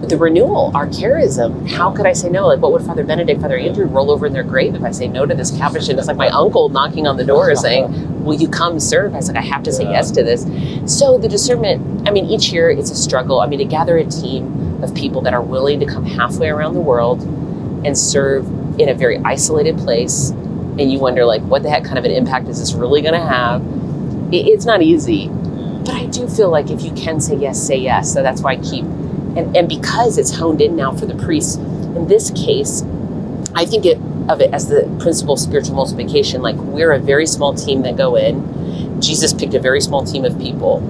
the 0.00 0.16
renewal, 0.16 0.70
our 0.74 0.86
charism. 0.86 1.68
How 1.68 1.90
could 1.90 2.06
I 2.06 2.12
say 2.12 2.28
no? 2.28 2.46
Like, 2.46 2.60
what 2.60 2.72
would 2.72 2.82
Father 2.82 3.04
Benedict, 3.04 3.40
Father 3.40 3.58
Andrew 3.58 3.86
roll 3.86 4.10
over 4.10 4.26
in 4.26 4.32
their 4.32 4.42
grave 4.44 4.74
if 4.74 4.82
I 4.82 4.90
say 4.92 5.08
no 5.08 5.26
to 5.26 5.34
this 5.34 5.50
Capuchin? 5.56 5.98
It's 5.98 6.06
like 6.08 6.16
my 6.16 6.28
uncle 6.28 6.68
knocking 6.68 7.06
on 7.06 7.16
the 7.16 7.24
door 7.24 7.54
saying, 7.56 8.24
Will 8.24 8.34
you 8.40 8.48
come 8.48 8.78
serve? 8.78 9.14
I 9.14 9.16
was 9.16 9.28
like, 9.28 9.36
I 9.38 9.46
have 9.46 9.62
to 9.64 9.72
say 9.72 9.84
Yeah. 9.84 9.92
yes 9.92 10.10
to 10.12 10.22
this. 10.22 10.42
So, 10.86 11.18
the 11.18 11.28
discernment, 11.28 12.06
I 12.08 12.12
mean, 12.12 12.26
each 12.26 12.52
year 12.52 12.70
it's 12.70 12.90
a 12.90 12.96
struggle. 12.96 13.40
I 13.40 13.46
mean, 13.46 13.58
to 13.58 13.64
gather 13.64 13.96
a 13.98 14.04
team 14.04 14.82
of 14.82 14.94
people 14.94 15.20
that 15.22 15.34
are 15.34 15.42
willing 15.42 15.80
to 15.80 15.86
come 15.86 16.04
halfway 16.04 16.48
around 16.48 16.74
the 16.74 16.80
world 16.80 17.22
and 17.84 17.96
serve 17.96 18.46
in 18.80 18.88
a 18.88 18.94
very 18.94 19.18
isolated 19.24 19.76
place, 19.78 20.30
and 20.30 20.92
you 20.92 20.98
wonder, 21.00 21.24
like, 21.24 21.42
what 21.42 21.62
the 21.64 21.70
heck 21.70 21.84
kind 21.84 21.98
of 21.98 22.04
an 22.04 22.12
impact 22.12 22.46
is 22.48 22.60
this 22.60 22.72
really 22.74 23.02
going 23.02 23.14
to 23.14 23.26
have? 23.26 23.62
It's 24.30 24.64
not 24.66 24.82
easy, 24.82 25.28
but 25.28 25.94
I 25.94 26.06
do 26.06 26.28
feel 26.28 26.50
like 26.50 26.70
if 26.70 26.82
you 26.82 26.92
can 26.92 27.20
say 27.20 27.34
yes, 27.36 27.60
say 27.60 27.76
yes. 27.76 28.12
So 28.12 28.22
that's 28.22 28.42
why 28.42 28.52
I 28.52 28.56
keep, 28.56 28.84
and, 29.38 29.56
and 29.56 29.68
because 29.68 30.18
it's 30.18 30.34
honed 30.34 30.60
in 30.60 30.74
now 30.74 30.90
for 30.92 31.06
the 31.06 31.14
priests, 31.14 31.54
in 31.54 32.08
this 32.08 32.32
case, 32.32 32.82
I 33.54 33.64
think 33.64 33.86
it 33.86 33.98
of 34.28 34.40
it 34.40 34.52
as 34.52 34.68
the 34.68 34.82
principle 35.00 35.34
of 35.34 35.40
spiritual 35.40 35.76
multiplication. 35.76 36.42
Like 36.42 36.56
we're 36.56 36.90
a 36.90 36.98
very 36.98 37.24
small 37.24 37.54
team 37.54 37.82
that 37.82 37.96
go 37.96 38.16
in. 38.16 39.00
Jesus 39.00 39.32
picked 39.32 39.54
a 39.54 39.60
very 39.60 39.80
small 39.80 40.04
team 40.04 40.24
of 40.24 40.36
people, 40.38 40.80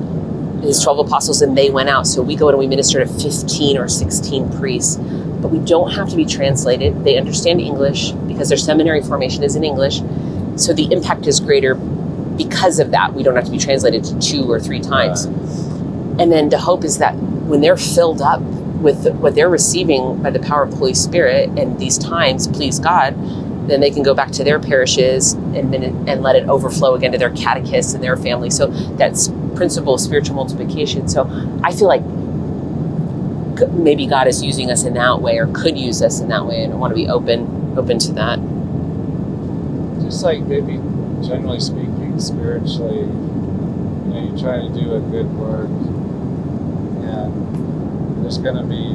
his 0.62 0.82
12 0.82 1.06
apostles, 1.06 1.42
and 1.42 1.56
they 1.56 1.68
went 1.68 1.90
out. 1.90 2.06
So 2.06 2.22
we 2.22 2.36
go 2.36 2.48
in 2.48 2.54
and 2.54 2.58
we 2.58 2.66
minister 2.66 2.98
to 2.98 3.06
15 3.06 3.76
or 3.76 3.86
16 3.86 4.58
priests. 4.58 4.96
But 4.96 5.48
we 5.48 5.58
don't 5.60 5.92
have 5.92 6.08
to 6.08 6.16
be 6.16 6.24
translated. 6.24 7.04
They 7.04 7.16
understand 7.18 7.60
English 7.60 8.12
because 8.12 8.48
their 8.48 8.58
seminary 8.58 9.02
formation 9.02 9.44
is 9.44 9.56
in 9.56 9.62
English. 9.62 10.00
So 10.56 10.72
the 10.72 10.90
impact 10.90 11.26
is 11.26 11.38
greater 11.38 11.74
because 11.74 12.80
of 12.80 12.92
that. 12.92 13.12
We 13.12 13.22
don't 13.22 13.36
have 13.36 13.44
to 13.44 13.50
be 13.50 13.58
translated 13.58 14.02
to 14.04 14.18
two 14.18 14.50
or 14.50 14.58
three 14.58 14.80
times. 14.80 15.26
And 15.26 16.32
then 16.32 16.48
the 16.48 16.58
hope 16.58 16.82
is 16.82 16.98
that 16.98 17.14
when 17.48 17.60
they're 17.60 17.76
filled 17.76 18.20
up 18.20 18.40
with 18.40 19.12
what 19.14 19.34
they're 19.34 19.48
receiving 19.48 20.22
by 20.22 20.30
the 20.30 20.38
power 20.38 20.62
of 20.62 20.70
the 20.70 20.76
Holy 20.76 20.94
Spirit 20.94 21.48
and 21.58 21.78
these 21.78 21.98
times 21.98 22.46
please 22.46 22.78
God, 22.78 23.14
then 23.68 23.80
they 23.80 23.90
can 23.90 24.02
go 24.02 24.14
back 24.14 24.30
to 24.32 24.44
their 24.44 24.60
parishes 24.60 25.32
and 25.32 25.74
and 25.74 26.22
let 26.22 26.36
it 26.36 26.48
overflow 26.48 26.94
again 26.94 27.12
to 27.12 27.18
their 27.18 27.30
catechists 27.30 27.94
and 27.94 28.02
their 28.02 28.16
family. 28.16 28.50
So 28.50 28.68
that's 28.96 29.28
principle 29.56 29.94
of 29.94 30.00
spiritual 30.00 30.36
multiplication. 30.36 31.08
So 31.08 31.28
I 31.64 31.72
feel 31.72 31.88
like 31.88 32.02
maybe 33.72 34.06
God 34.06 34.28
is 34.28 34.42
using 34.42 34.70
us 34.70 34.84
in 34.84 34.94
that 34.94 35.20
way 35.20 35.38
or 35.38 35.48
could 35.48 35.76
use 35.76 36.00
us 36.00 36.20
in 36.20 36.28
that 36.28 36.46
way 36.46 36.62
and 36.62 36.72
I 36.72 36.76
want 36.76 36.92
to 36.92 36.94
be 36.94 37.08
open 37.08 37.74
open 37.76 37.98
to 37.98 38.12
that. 38.12 38.38
Just 40.02 40.22
like 40.22 40.40
maybe 40.42 40.76
generally 41.26 41.60
speaking, 41.60 42.18
spiritually, 42.20 43.00
you 43.00 43.06
know, 43.06 44.28
you're 44.28 44.38
trying 44.38 44.72
to 44.72 44.80
do 44.80 44.94
a 44.94 45.00
good 45.00 45.26
work, 45.34 45.68
there's 48.28 48.36
going 48.36 48.56
to 48.56 48.62
be 48.64 48.92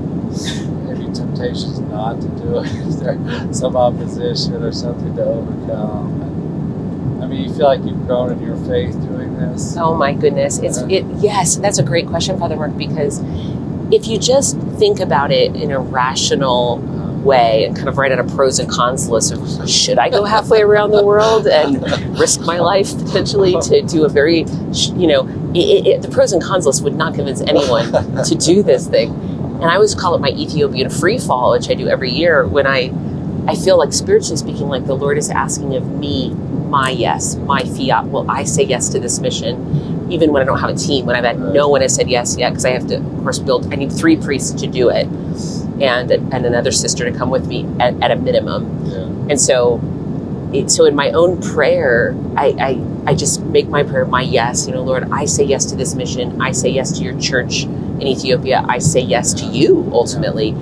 maybe 0.86 1.12
temptations 1.12 1.80
not 1.80 2.22
to 2.22 2.28
do 2.28 2.60
it. 2.60 2.66
Is 2.88 3.00
there 3.00 3.18
some 3.52 3.76
opposition 3.76 4.62
or 4.62 4.72
something 4.72 5.16
to 5.16 5.24
overcome? 5.24 6.22
And, 6.22 7.24
I 7.24 7.28
mean, 7.28 7.50
you 7.50 7.56
feel 7.56 7.66
like 7.66 7.84
you've 7.84 8.06
grown 8.06 8.32
in 8.32 8.44
your 8.44 8.58
faith 8.68 8.94
doing 9.02 9.36
this. 9.38 9.76
Oh 9.76 9.96
my 9.96 10.14
goodness. 10.14 10.60
It's 10.60 10.78
it 10.84 11.04
yes, 11.18 11.56
that's 11.56 11.80
a 11.80 11.84
great 11.84 12.08
question, 12.08 12.38
Father 12.38 12.56
Mark, 12.56 12.78
because 12.78 13.22
if 13.92 14.08
you 14.08 14.20
just 14.20 14.56
think 14.78 15.00
about 15.00 15.32
it 15.32 15.56
in 15.56 15.72
a 15.72 15.80
rational 15.80 16.78
way 17.24 17.66
and 17.66 17.76
kind 17.76 17.88
of 17.88 17.98
write 17.98 18.12
out 18.12 18.20
a 18.20 18.24
pros 18.36 18.60
and 18.60 18.70
cons 18.70 19.10
list 19.10 19.32
of 19.32 19.70
should 19.70 19.98
I 19.98 20.10
go 20.10 20.24
halfway 20.24 20.62
around 20.62 20.92
the 20.92 21.04
world 21.04 21.48
and 21.48 21.82
risk 22.20 22.42
my 22.42 22.60
life 22.60 22.98
potentially 22.98 23.54
to 23.62 23.82
do 23.82 24.06
a 24.06 24.10
very, 24.10 24.46
you 24.96 25.08
know, 25.08 25.28
it, 25.54 25.88
it, 25.88 26.02
the 26.02 26.10
pros 26.10 26.32
and 26.32 26.42
cons 26.42 26.66
list 26.66 26.84
would 26.84 26.96
not 26.96 27.16
convince 27.16 27.42
anyone 27.42 27.92
to 28.26 28.36
do 28.36 28.64
this 28.64 28.88
thing. 28.88 29.12
And 29.12 29.66
I 29.66 29.76
always 29.76 29.96
call 29.96 30.16
it 30.16 30.20
my 30.20 30.30
Ethiopian 30.30 30.90
free 30.90 31.18
fall, 31.18 31.52
which 31.52 31.70
I 31.70 31.74
do 31.74 31.88
every 31.88 32.12
year 32.12 32.46
when 32.46 32.68
I 32.68 32.92
I 33.46 33.56
feel 33.56 33.78
like 33.78 33.92
spiritually 33.92 34.38
speaking, 34.38 34.68
like 34.70 34.86
the 34.86 34.96
Lord 34.96 35.18
is 35.18 35.30
asking 35.30 35.76
of 35.76 35.86
me 36.00 36.34
my 36.74 36.90
yes, 36.90 37.36
my 37.36 37.64
fiat. 37.64 38.08
Will 38.08 38.30
I 38.32 38.46
say 38.46 38.64
yes 38.64 38.90
to 38.90 39.00
this 39.00 39.20
mission, 39.20 40.12
even 40.12 40.32
when 40.32 40.42
I 40.42 40.46
don't 40.46 40.60
have 40.60 40.70
a 40.70 40.76
team? 40.76 41.06
When 41.06 41.16
I've 41.16 41.26
had 41.26 41.40
no 41.40 41.68
one 41.68 41.82
has 41.82 41.94
said 41.94 42.10
yes 42.10 42.38
yet, 42.38 42.52
because 42.52 42.66
I 42.66 42.72
have 42.72 42.88
to, 42.88 42.98
of 42.98 43.22
course, 43.22 43.40
build. 43.40 43.72
I 43.72 43.76
need 43.76 43.92
three 43.92 44.16
priests 44.16 44.60
to 44.62 44.68
do 44.68 44.90
it, 44.90 45.08
and 45.82 46.12
and 46.12 46.46
another 46.46 46.72
sister 46.72 47.10
to 47.10 47.18
come 47.18 47.30
with 47.30 47.48
me 47.48 47.68
at, 47.80 48.02
at 48.02 48.12
a 48.12 48.16
minimum. 48.16 48.86
Yeah. 48.86 48.98
And 49.30 49.40
so, 49.40 49.82
it, 50.54 50.70
so 50.70 50.86
in 50.86 50.96
my 50.96 51.12
own 51.12 51.42
prayer, 51.42 52.16
I, 52.36 52.56
I 52.60 53.12
I 53.12 53.16
just 53.16 53.42
make 53.42 53.68
my 53.68 53.84
prayer 53.84 54.06
my 54.06 54.22
yes. 54.22 54.68
You 54.68 54.74
know, 54.74 54.84
Lord, 54.84 55.10
I 55.12 55.26
say 55.26 55.44
yes 55.44 55.66
to 55.66 55.76
this 55.76 55.96
mission. 55.96 56.42
I 56.42 56.52
say 56.52 56.70
yes 56.70 56.98
to 56.98 57.04
your 57.04 57.20
church 57.20 57.64
in 57.64 58.04
Ethiopia. 58.04 58.66
I 58.68 58.80
say 58.80 59.02
yes 59.02 59.34
to 59.36 59.46
you 59.46 59.90
ultimately 59.94 60.54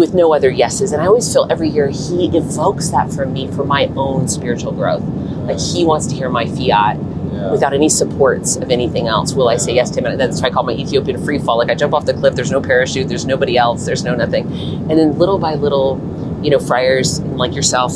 with 0.00 0.14
no 0.14 0.32
other 0.32 0.50
yeses. 0.50 0.92
And 0.92 1.02
I 1.02 1.06
always 1.06 1.30
feel 1.32 1.46
every 1.50 1.68
year 1.68 1.88
he 1.88 2.26
evokes 2.36 2.90
that 2.90 3.12
from 3.12 3.32
me 3.32 3.48
for 3.48 3.64
my 3.64 3.86
own 3.96 4.28
spiritual 4.28 4.72
growth. 4.72 5.02
Like 5.02 5.58
he 5.58 5.84
wants 5.84 6.06
to 6.06 6.14
hear 6.14 6.30
my 6.30 6.46
fiat 6.46 6.96
Yeah. 7.32 7.52
without 7.52 7.72
any 7.72 7.88
supports 7.88 8.56
of 8.56 8.70
anything 8.70 9.06
else. 9.06 9.34
Will 9.34 9.48
I 9.48 9.56
say 9.56 9.72
yes 9.72 9.90
to 9.90 10.00
him? 10.00 10.06
And 10.06 10.20
that's 10.20 10.42
why 10.42 10.48
I 10.48 10.50
call 10.50 10.64
my 10.64 10.72
Ethiopian 10.72 11.22
free 11.24 11.38
fall. 11.38 11.58
Like 11.58 11.70
I 11.70 11.74
jump 11.74 11.94
off 11.94 12.04
the 12.04 12.14
cliff, 12.14 12.34
there's 12.34 12.50
no 12.50 12.60
parachute, 12.60 13.08
there's 13.08 13.24
nobody 13.24 13.56
else, 13.56 13.86
there's 13.86 14.02
no 14.02 14.14
nothing. 14.14 14.46
And 14.90 14.90
then 14.90 15.18
little 15.18 15.38
by 15.38 15.54
little, 15.54 16.00
you 16.42 16.50
know, 16.50 16.58
friars 16.58 17.20
like 17.20 17.54
yourself 17.54 17.92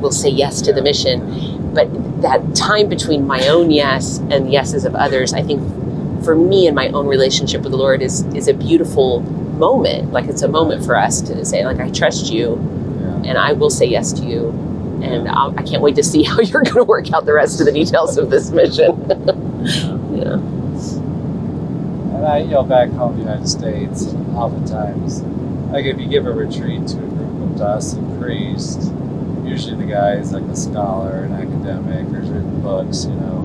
will 0.00 0.12
say 0.12 0.28
yes 0.28 0.62
to 0.62 0.72
the 0.72 0.82
mission. 0.82 1.74
But 1.74 2.22
that 2.22 2.54
time 2.54 2.88
between 2.88 3.26
my 3.26 3.46
own 3.48 3.70
yes 3.70 4.18
and 4.30 4.50
yeses 4.52 4.84
of 4.84 4.94
others, 4.94 5.32
I 5.32 5.42
think 5.42 5.60
for 6.24 6.34
me 6.34 6.66
and 6.66 6.74
my 6.74 6.88
own 6.88 7.06
relationship 7.06 7.62
with 7.62 7.72
the 7.72 7.78
Lord 7.78 8.02
is 8.02 8.22
is 8.34 8.48
a 8.48 8.54
beautiful 8.54 9.20
moment. 9.20 10.12
Like 10.12 10.26
it's 10.26 10.42
a 10.42 10.48
moment 10.48 10.84
for 10.84 10.96
us 10.96 11.20
to 11.22 11.44
say, 11.44 11.64
like, 11.64 11.80
I 11.80 11.90
trust 11.90 12.32
you 12.32 12.54
and 13.24 13.36
I 13.36 13.52
will 13.52 13.70
say 13.70 13.86
yes 13.86 14.12
to 14.14 14.24
you. 14.24 14.52
And 15.02 15.28
I'll, 15.28 15.58
I 15.58 15.62
can't 15.62 15.82
wait 15.82 15.96
to 15.96 16.02
see 16.02 16.22
how 16.24 16.40
you're 16.40 16.62
going 16.62 16.76
to 16.76 16.84
work 16.84 17.12
out 17.12 17.24
the 17.24 17.32
rest 17.32 17.60
of 17.60 17.66
the 17.66 17.72
details 17.72 18.18
of 18.18 18.30
this 18.30 18.50
mission. 18.50 18.98
yeah. 20.16 20.38
And 22.16 22.26
I, 22.26 22.38
you 22.38 22.50
know, 22.50 22.64
back 22.64 22.90
home 22.90 23.12
in 23.12 23.18
the 23.18 23.24
United 23.24 23.48
States, 23.48 24.06
oftentimes, 24.34 25.22
like 25.72 25.84
if 25.84 26.00
you 26.00 26.08
give 26.08 26.26
a 26.26 26.32
retreat 26.32 26.86
to 26.88 26.96
a 26.96 27.06
group 27.06 27.42
of 27.42 27.56
diocesan 27.56 28.18
priests, 28.20 28.90
usually 29.44 29.76
the 29.76 29.90
guy 29.90 30.14
is 30.14 30.32
like 30.32 30.42
a 30.44 30.56
scholar, 30.56 31.24
an 31.24 31.32
academic, 31.32 32.12
or 32.12 32.20
has 32.20 32.28
written 32.30 32.60
books, 32.60 33.04
you 33.04 33.14
know. 33.14 33.44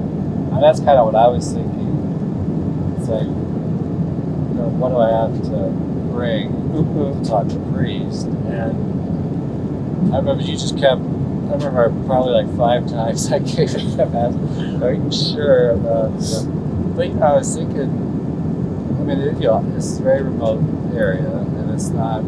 And 0.54 0.64
that's 0.64 0.80
kind 0.80 0.98
of 0.98 1.06
what 1.06 1.16
I 1.16 1.28
was 1.28 1.52
thinking. 1.54 2.96
It's 2.98 3.08
like, 3.10 3.24
you 3.24 4.56
know, 4.58 4.70
what 4.78 4.90
do 4.90 4.98
I 4.98 5.10
have 5.10 5.42
to 5.52 5.70
bring 6.12 6.52
to 7.24 7.30
talk 7.30 7.48
to 7.50 7.56
a 7.56 7.72
priest? 7.74 8.28
And 8.28 10.14
I 10.14 10.18
remember 10.18 10.44
you 10.44 10.54
just 10.54 10.78
kept, 10.78 11.02
I 11.50 11.56
remember 11.56 11.92
probably 12.08 12.34
like 12.44 12.58
five 12.58 12.88
times 12.90 13.32
I 13.32 13.40
gave 13.40 13.70
it 13.76 14.00
asking, 14.00 14.82
are 14.84 14.94
you 14.94 15.12
sure 15.12 15.72
about 15.72 16.22
stuff? 16.22 16.48
But 16.96 17.08
you 17.10 17.14
know, 17.16 17.26
I 17.26 17.34
was 17.38 17.56
thinking, 17.56 17.90
I 19.00 19.04
mean, 19.04 19.20
it, 19.20 19.34
you 19.36 19.48
know, 19.48 19.74
it's 19.76 19.98
a 20.00 20.02
very 20.04 20.22
remote 20.24 20.64
area, 20.96 21.28
and 21.28 21.72
it's 21.72 21.90
not 21.90 22.24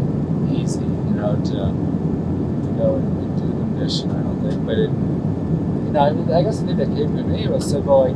easy, 0.51 0.81
you 0.83 1.15
know, 1.15 1.35
to 1.35 1.51
to 1.51 2.73
go 2.77 2.95
and, 2.95 3.17
and 3.17 3.37
do 3.39 3.47
the 3.47 3.65
mission. 3.83 4.11
I 4.11 4.21
don't 4.23 4.41
think, 4.49 4.65
but 4.65 4.77
it, 4.77 4.89
you 4.89 5.91
know, 5.91 5.99
I, 6.01 6.11
mean, 6.11 6.31
I 6.31 6.41
guess 6.43 6.59
the 6.59 6.67
thing 6.67 6.77
that 6.77 6.87
came 6.87 7.15
to 7.15 7.23
me 7.23 7.47
was 7.47 7.69
said, 7.69 7.85
well, 7.85 8.05
like, 8.09 8.15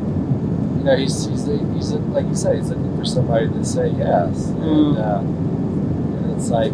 you 0.80 0.84
know, 0.86 0.96
he's 0.98 1.26
he's 1.28 1.46
he's 1.46 1.92
like 1.94 2.26
you 2.26 2.36
said, 2.36 2.58
he's 2.58 2.70
looking 2.70 2.98
for 2.98 3.06
somebody 3.06 3.48
to 3.48 3.64
say 3.66 3.90
yes, 3.90 4.48
and, 4.48 4.60
Mm. 4.60 4.98
uh, 4.98 5.20
and 6.24 6.32
it's 6.36 6.50
like, 6.50 6.72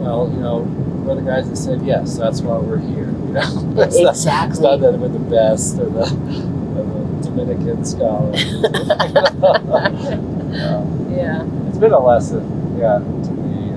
well, 0.00 0.30
you 0.32 0.40
know, 0.40 0.58
we're 1.04 1.14
the 1.14 1.22
guys 1.22 1.48
that 1.50 1.56
said 1.56 1.82
yes, 1.82 2.14
so 2.16 2.20
that's 2.22 2.40
why 2.40 2.56
we're 2.58 2.78
here, 2.78 3.07
know. 3.38 3.82
it's 3.82 4.24
not, 4.24 4.48
it's 4.50 4.58
not 4.60 4.80
that 4.80 4.92
we're 4.98 5.08
the 5.08 5.18
best 5.18 5.78
or 5.78 5.86
the, 5.86 6.02
or 6.76 6.84
the 6.84 7.22
Dominican 7.24 7.84
scholars. 7.84 8.42
Um, 10.58 11.12
Yeah. 11.14 11.44
it's 11.68 11.78
been 11.78 11.92
a 11.92 11.98
lesson, 11.98 12.76
yeah, 12.78 12.98
to 12.98 13.30
me. 13.32 13.74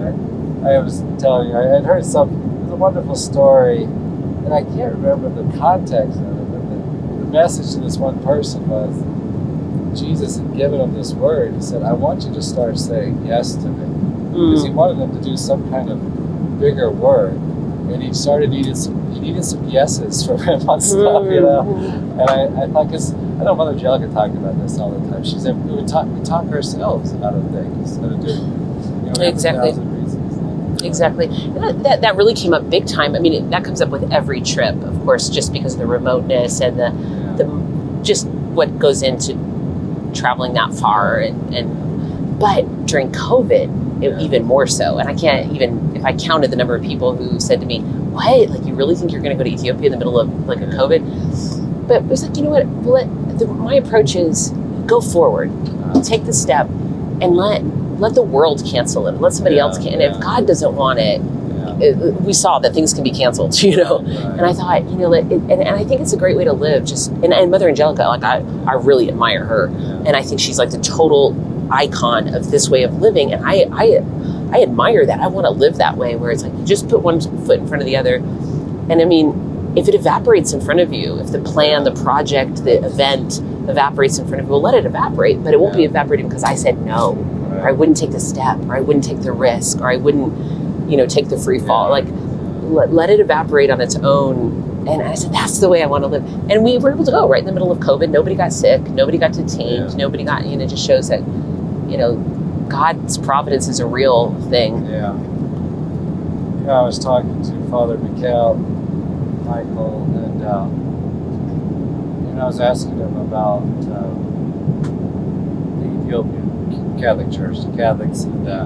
I, 0.65 0.75
I 0.75 0.79
was 0.79 1.03
telling 1.19 1.49
you, 1.49 1.57
I 1.57 1.65
had 1.67 1.83
heard 1.85 2.05
some, 2.05 2.29
it 2.29 2.63
was 2.63 2.71
a 2.71 2.75
wonderful 2.75 3.15
story, 3.15 3.83
and 3.83 4.53
I 4.53 4.63
can't 4.63 4.93
remember 4.95 5.29
the 5.29 5.57
context 5.57 6.17
of 6.17 6.25
it, 6.25 6.51
but 6.51 6.61
the, 6.69 7.25
the 7.25 7.31
message 7.31 7.73
to 7.75 7.81
this 7.81 7.97
one 7.97 8.21
person 8.23 8.67
was 8.69 9.99
Jesus 9.99 10.37
had 10.37 10.55
given 10.55 10.79
him 10.79 10.93
this 10.93 11.13
word. 11.13 11.53
He 11.55 11.61
said, 11.61 11.83
I 11.83 11.91
want 11.93 12.23
you 12.23 12.33
to 12.33 12.41
start 12.41 12.77
saying 12.79 13.25
yes 13.25 13.55
to 13.55 13.67
me. 13.67 13.85
Because 14.31 14.63
he 14.63 14.69
Mm. 14.69 14.75
wanted 14.75 14.97
him 15.03 15.11
to 15.13 15.21
do 15.29 15.35
some 15.35 15.69
kind 15.69 15.89
of 15.89 16.59
bigger 16.59 16.89
work. 16.89 17.33
And 17.33 18.01
he 18.01 18.13
started 18.13 18.51
needing 18.51 18.75
some, 18.75 18.95
needed 19.31 19.43
some 19.45 19.67
yeses 19.67 20.25
from 20.25 20.39
him 20.39 20.69
on 20.69 20.79
stuff, 20.81 21.25
you 21.31 21.41
know. 21.41 21.63
Mhm. 21.63 22.11
And 22.19 22.21
I, 22.21 22.63
I 22.63 22.67
thought, 22.67 22.87
because 22.87 23.13
I 23.13 23.43
know 23.43 23.55
Mother 23.55 23.71
Angelica 23.71 24.07
talked 24.13 24.35
about 24.35 24.59
this 24.61 24.77
all 24.79 24.91
the 24.91 25.09
time. 25.11 25.23
She 25.23 25.39
said 25.39 25.55
we 25.65 25.75
would 25.75 25.87
talk, 25.87 26.05
we 26.07 26.21
talk 26.23 26.45
ourselves 26.47 27.13
out 27.15 27.33
of 27.33 27.49
things 27.51 27.91
instead 27.91 28.11
of 28.11 28.21
doing, 28.21 28.37
you 28.37 28.43
know, 28.43 29.01
we 29.03 29.09
have 29.09 29.19
a 29.19 29.27
Exactly. 29.27 29.73
Exactly. 30.83 31.25
And 31.27 31.63
that, 31.63 31.83
that, 31.83 32.01
that 32.01 32.15
really 32.15 32.33
came 32.33 32.53
up 32.53 32.69
big 32.69 32.87
time. 32.87 33.15
I 33.15 33.19
mean, 33.19 33.33
it, 33.33 33.49
that 33.51 33.63
comes 33.63 33.81
up 33.81 33.89
with 33.89 34.11
every 34.11 34.41
trip, 34.41 34.75
of 34.83 34.99
course, 35.03 35.29
just 35.29 35.53
because 35.53 35.73
of 35.73 35.79
the 35.79 35.85
remoteness 35.85 36.59
and 36.61 36.79
the, 36.79 36.89
Yeah. 36.91 37.35
the 37.37 38.01
just 38.03 38.27
what 38.27 38.79
goes 38.79 39.03
into 39.03 39.33
traveling 40.13 40.53
that 40.53 40.73
far. 40.73 41.19
And, 41.19 41.53
and 41.53 42.39
but 42.39 42.85
during 42.87 43.11
COVID, 43.11 44.01
it, 44.03 44.09
Yeah. 44.11 44.19
even 44.21 44.43
more 44.45 44.65
so. 44.65 44.97
And 44.97 45.07
I 45.07 45.13
can't 45.13 45.51
even, 45.53 45.95
if 45.95 46.03
I 46.03 46.13
counted 46.17 46.49
the 46.49 46.55
number 46.55 46.73
of 46.75 46.81
people 46.81 47.15
who 47.15 47.39
said 47.39 47.59
to 47.59 47.67
me, 47.67 47.83
what, 48.11 48.49
like 48.49 48.65
you 48.65 48.73
really 48.75 48.95
think 48.95 49.11
you're 49.11 49.21
going 49.21 49.35
to 49.37 49.43
go 49.43 49.47
to 49.49 49.53
Ethiopia 49.55 49.85
in 49.87 49.91
the 49.91 49.97
middle 49.97 50.19
of 50.19 50.29
like 50.47 50.59
a 50.59 50.67
COVID? 50.67 51.87
But 51.87 51.97
it 51.97 52.03
was 52.03 52.23
like, 52.23 52.35
you 52.37 52.43
know 52.43 52.49
what? 52.51 52.65
Let, 52.85 53.39
the, 53.39 53.47
my 53.47 53.75
approach 53.75 54.15
is 54.15 54.49
go 54.85 55.01
forward 55.01 55.49
Uh, 55.95 56.01
take 56.01 56.25
the 56.25 56.33
step 56.33 56.67
and 57.21 57.35
let 57.35 57.63
let 57.99 58.15
the 58.15 58.23
world 58.23 58.63
cancel 58.65 59.07
it. 59.07 59.21
Let 59.21 59.33
somebody 59.33 59.57
Yeah, 59.57 59.63
else 59.63 59.77
can. 59.77 59.93
And 59.93 60.01
yeah. 60.01 60.15
if 60.15 60.19
God 60.21 60.47
doesn't 60.47 60.73
want 60.75 60.97
it, 60.99 61.21
yeah. 61.21 62.09
we 62.27 62.33
saw 62.33 62.57
that 62.59 62.73
things 62.73 62.93
can 62.93 63.03
be 63.03 63.11
canceled. 63.11 63.53
You 63.61 63.77
know. 63.77 63.99
Right. 63.99 64.07
And 64.37 64.41
I 64.41 64.53
thought, 64.53 64.83
you 64.89 64.97
know, 64.97 65.09
let- 65.09 65.25
it, 65.25 65.33
and, 65.33 65.51
and 65.51 65.69
I 65.69 65.83
think 65.83 66.01
it's 66.01 66.13
a 66.13 66.17
great 66.17 66.35
way 66.35 66.43
to 66.45 66.53
live. 66.53 66.83
Just 66.85 67.11
and, 67.23 67.31
and 67.33 67.51
Mother 67.51 67.69
Angelica, 67.69 68.03
like 68.03 68.23
I, 68.23 68.37
I 68.67 68.73
really 68.73 69.07
admire 69.09 69.45
her, 69.45 69.65
and 70.05 70.15
I 70.15 70.23
think 70.23 70.39
she's 70.39 70.57
like 70.57 70.71
the 70.71 70.79
total 70.79 71.35
icon 71.71 72.33
of 72.33 72.51
this 72.51 72.69
way 72.69 72.83
of 72.83 73.01
living. 73.01 73.31
And 73.33 73.45
I, 73.45 73.65
I, 73.71 73.85
I 74.51 74.61
admire 74.61 75.05
that. 75.05 75.19
I 75.19 75.27
want 75.27 75.45
to 75.45 75.51
live 75.51 75.77
that 75.77 75.97
way, 75.97 76.15
where 76.15 76.31
it's 76.31 76.43
like 76.43 76.53
you 76.53 76.65
just 76.65 76.89
put 76.89 77.01
one 77.01 77.21
foot 77.45 77.59
in 77.59 77.67
front 77.67 77.81
of 77.81 77.85
the 77.85 77.97
other. 77.97 78.15
And 78.15 79.01
I 79.01 79.05
mean, 79.05 79.73
if 79.77 79.87
it 79.87 79.95
evaporates 79.95 80.53
in 80.53 80.61
front 80.61 80.79
of 80.79 80.91
you, 80.91 81.19
if 81.19 81.31
the 81.31 81.39
plan, 81.39 81.83
the 81.83 81.93
project, 82.03 82.63
the 82.65 82.83
event 82.85 83.39
evaporates 83.69 84.17
in 84.17 84.27
front 84.27 84.41
of 84.41 84.47
you, 84.47 84.51
well, 84.51 84.61
let 84.61 84.73
it 84.73 84.85
evaporate. 84.85 85.43
But 85.43 85.53
it 85.53 85.59
won't 85.59 85.75
be 85.75 85.85
evaporating 85.85 86.27
because 86.27 86.43
I 86.43 86.55
said 86.55 86.81
no 86.81 87.15
or 87.61 87.67
I 87.67 87.71
wouldn't 87.71 87.97
take 87.97 88.11
the 88.11 88.19
step, 88.19 88.57
or 88.61 88.75
I 88.75 88.81
wouldn't 88.81 89.05
take 89.05 89.21
the 89.21 89.31
risk, 89.31 89.79
or 89.81 89.91
I 89.91 89.97
wouldn't, 89.97 90.89
you 90.89 90.97
know, 90.97 91.05
take 91.05 91.29
the 91.29 91.37
free 91.37 91.59
fall. 91.59 91.85
Yeah. 91.85 91.91
Like, 91.91 92.05
let, 92.63 92.93
let 92.93 93.09
it 93.09 93.19
evaporate 93.19 93.69
on 93.69 93.81
its 93.81 93.95
own. 93.97 94.87
And 94.87 95.01
I 95.03 95.13
said, 95.13 95.31
that's 95.31 95.59
the 95.59 95.69
way 95.69 95.83
I 95.83 95.85
want 95.85 96.03
to 96.03 96.07
live. 96.07 96.23
And 96.49 96.63
we 96.63 96.77
were 96.77 96.91
able 96.91 97.05
to 97.05 97.11
go 97.11 97.27
right 97.27 97.39
in 97.39 97.45
the 97.45 97.51
middle 97.51 97.71
of 97.71 97.79
COVID. 97.79 98.09
Nobody 98.09 98.35
got 98.35 98.51
sick. 98.51 98.81
Nobody 98.81 99.17
got 99.17 99.33
detained. 99.33 99.91
Yeah. 99.91 99.97
Nobody 99.97 100.23
got, 100.23 100.45
you 100.45 100.57
know, 100.57 100.63
it 100.63 100.69
just 100.69 100.85
shows 100.85 101.09
that, 101.09 101.19
you 101.19 101.97
know, 101.97 102.15
God's 102.71 103.17
providence 103.17 103.67
is 103.67 103.81
a 103.81 103.85
real 103.85 104.33
thing. 104.49 104.85
Yeah. 104.85 105.11
Know, 105.11 106.71
I 106.71 106.81
was 106.83 106.97
talking 106.97 107.43
to 107.43 107.69
Father 107.69 107.97
Mikhail, 107.97 108.55
Michael, 108.55 110.03
and 110.15 110.41
uh, 110.41 110.63
and 112.29 112.39
I 112.39 112.45
was 112.45 112.61
asking 112.61 112.97
him 112.97 113.17
about 113.17 113.63
uh, 113.91 114.07
the 115.81 116.01
Ethiopian 116.01 116.97
Catholic 116.97 117.29
Church, 117.29 117.59
the 117.59 117.75
Catholics, 117.75 118.23
and 118.23 118.47
uh, 118.47 118.65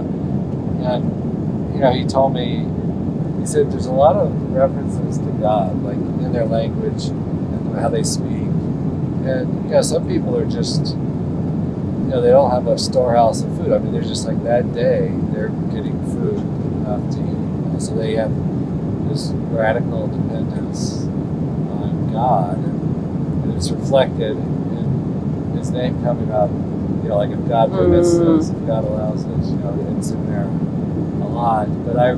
and 0.85 1.73
you 1.73 1.79
know, 1.79 1.91
he 1.91 2.05
told 2.05 2.33
me 2.33 2.67
he 3.39 3.47
said 3.47 3.71
there's 3.71 3.87
a 3.87 3.91
lot 3.91 4.15
of 4.15 4.53
references 4.53 5.17
to 5.17 5.31
God, 5.41 5.81
like 5.81 5.95
in 5.95 6.31
their 6.31 6.45
language 6.45 7.05
and 7.05 7.75
how 7.79 7.89
they 7.89 8.03
speak, 8.03 8.29
and 9.25 9.65
know, 9.71 9.81
some 9.81 10.07
people 10.07 10.37
are 10.37 10.45
just 10.45 10.95
you 12.05 12.11
know, 12.11 12.21
they 12.21 12.29
don't 12.29 12.51
have 12.51 12.67
a 12.67 12.77
storehouse 12.77 13.41
of 13.41 13.55
food. 13.57 13.71
I 13.73 13.79
mean, 13.79 13.91
they're 13.91 14.01
just 14.03 14.27
like 14.27 14.41
that 14.43 14.73
day, 14.73 15.11
they're 15.33 15.49
getting 15.73 15.99
food 16.13 16.37
enough 16.37 17.01
to 17.15 17.17
eat. 17.19 17.25
You 17.25 17.69
know? 17.73 17.79
So 17.79 17.95
they 17.95 18.15
have 18.15 18.31
this 19.09 19.31
radical 19.51 20.07
dependence 20.07 21.03
on 21.03 22.11
God, 22.13 22.57
and, 22.57 23.53
it's 23.55 23.71
reflected 23.71 24.31
in 24.37 25.53
His 25.57 25.71
name 25.71 26.01
coming 26.03 26.29
up. 26.31 26.49
You 26.51 27.09
know, 27.09 27.17
like 27.17 27.29
if 27.31 27.47
God 27.47 27.71
permits 27.71 28.13
Mm. 28.13 28.37
this, 28.37 28.49
if 28.49 28.67
God 28.67 28.83
allows 28.83 29.25
this, 29.25 29.49
you 29.49 29.55
know, 29.57 29.95
it's 29.97 30.11
in 30.11 30.25
there 30.27 30.43
a 31.25 31.27
lot. 31.29 31.67
But 31.85 31.97
I, 31.97 32.09
you 32.11 32.15